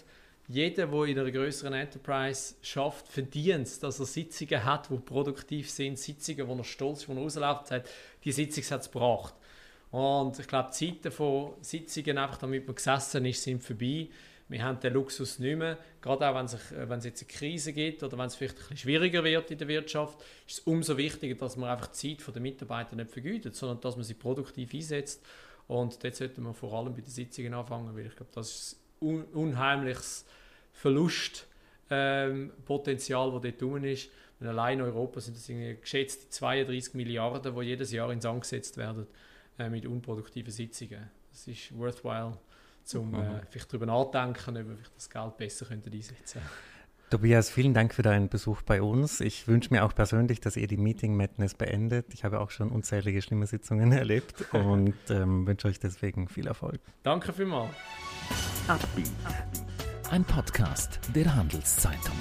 jeder, 0.48 0.88
der 0.88 1.04
in 1.04 1.18
einer 1.18 1.30
größeren 1.30 1.72
Enterprise 1.74 2.54
schafft, 2.62 3.06
verdient 3.06 3.68
es, 3.68 3.78
dass 3.78 4.00
er 4.00 4.06
Sitzungen 4.06 4.64
hat, 4.64 4.90
die 4.90 4.96
produktiv 4.96 5.70
sind, 5.70 5.96
Sitzungen, 5.96 6.48
wo 6.48 6.56
er 6.56 6.64
stolz 6.64 7.02
ist, 7.02 7.08
wo 7.08 7.12
er 7.12 7.20
rausläuft, 7.20 7.68
sagt, 7.68 7.88
die 8.24 8.32
Sitzung 8.32 8.64
hat 8.64 8.80
es 8.80 8.90
gebracht. 8.90 9.34
Und 9.90 10.38
ich 10.38 10.46
glaube, 10.46 10.70
die 10.70 10.92
Zeiten 10.92 11.10
von 11.10 11.54
Sitzungen, 11.60 12.18
einfach 12.18 12.38
damit 12.38 12.66
man 12.66 12.76
gesessen 12.76 13.24
ist, 13.24 13.42
sind 13.42 13.62
vorbei. 13.62 14.08
Wir 14.48 14.64
haben 14.64 14.80
den 14.80 14.94
Luxus 14.94 15.38
nicht 15.38 15.56
mehr. 15.56 15.78
Gerade 16.00 16.28
auch, 16.28 16.34
wenn, 16.34 16.48
sich, 16.48 16.60
äh, 16.72 16.88
wenn 16.88 16.98
es 16.98 17.04
jetzt 17.04 17.22
eine 17.22 17.28
Krise 17.28 17.72
gibt 17.72 18.02
oder 18.02 18.18
wenn 18.18 18.26
es 18.26 18.34
vielleicht 18.34 18.56
ein 18.56 18.60
bisschen 18.60 18.78
schwieriger 18.78 19.22
wird 19.24 19.50
in 19.50 19.58
der 19.58 19.68
Wirtschaft, 19.68 20.20
ist 20.46 20.58
es 20.58 20.60
umso 20.60 20.96
wichtiger, 20.96 21.34
dass 21.36 21.56
man 21.56 21.70
einfach 21.70 21.88
die 21.88 22.16
Zeit 22.16 22.34
der 22.34 22.42
Mitarbeiter 22.42 22.96
nicht 22.96 23.10
vergütet, 23.10 23.54
sondern 23.54 23.80
dass 23.80 23.96
man 23.96 24.04
sie 24.04 24.14
produktiv 24.14 24.74
einsetzt. 24.74 25.24
Und 25.68 26.02
dort 26.02 26.16
sollte 26.16 26.40
man 26.40 26.54
vor 26.54 26.72
allem 26.72 26.94
bei 26.94 27.00
den 27.00 27.10
Sitzungen 27.10 27.54
anfangen, 27.54 27.94
weil 27.94 28.06
ich 28.06 28.16
glaube, 28.16 28.32
das 28.34 28.50
ist 28.50 28.80
ein 29.00 29.24
unheimliches 29.32 30.24
Verlustpotenzial, 30.72 33.28
ähm, 33.28 33.34
das 33.34 33.42
dort 33.42 33.60
drin 33.60 33.84
ist. 33.84 34.10
Und 34.40 34.48
allein 34.48 34.78
in 34.78 34.84
Europa 34.84 35.20
sind 35.20 35.36
das 35.36 35.46
geschätzt 35.80 36.32
32 36.32 36.94
Milliarden, 36.94 37.54
die 37.54 37.62
jedes 37.62 37.92
Jahr 37.92 38.12
ins 38.12 38.24
Sand 38.24 38.42
gesetzt 38.42 38.76
werden 38.78 39.06
äh, 39.60 39.70
mit 39.70 39.86
unproduktiven 39.86 40.52
Sitzungen. 40.52 41.10
Das 41.30 41.46
ist 41.46 41.76
worthwhile, 41.76 42.38
um 42.94 43.14
äh, 43.14 43.40
vielleicht 43.48 43.72
darüber 43.72 43.86
nachdenken, 43.86 44.56
ob 44.56 44.68
wir 44.68 44.76
das 44.94 45.08
Geld 45.08 45.36
besser 45.36 45.66
könnten 45.66 45.92
einsetzen 45.92 46.40
könnten. 46.40 46.48
Tobias, 47.10 47.50
vielen 47.50 47.74
Dank 47.74 47.92
für 47.92 48.02
deinen 48.02 48.28
Besuch 48.28 48.62
bei 48.62 48.80
uns. 48.80 49.20
Ich 49.20 49.48
wünsche 49.48 49.74
mir 49.74 49.84
auch 49.84 49.94
persönlich, 49.94 50.40
dass 50.40 50.56
ihr 50.56 50.68
die 50.68 50.76
Meeting 50.76 51.16
Madness 51.16 51.54
beendet. 51.54 52.14
Ich 52.14 52.22
habe 52.22 52.38
auch 52.38 52.50
schon 52.50 52.70
unzählige 52.70 53.20
schlimme 53.20 53.46
Sitzungen 53.46 53.90
erlebt 53.92 54.44
und 54.52 54.94
ähm, 55.08 55.46
wünsche 55.46 55.66
euch 55.68 55.80
deswegen 55.80 56.28
viel 56.28 56.46
Erfolg. 56.46 56.80
Danke 57.02 57.32
vielmals. 57.32 57.74
Ein 60.10 60.24
Podcast 60.24 61.00
der 61.14 61.34
Handelszeitung. 61.34 62.16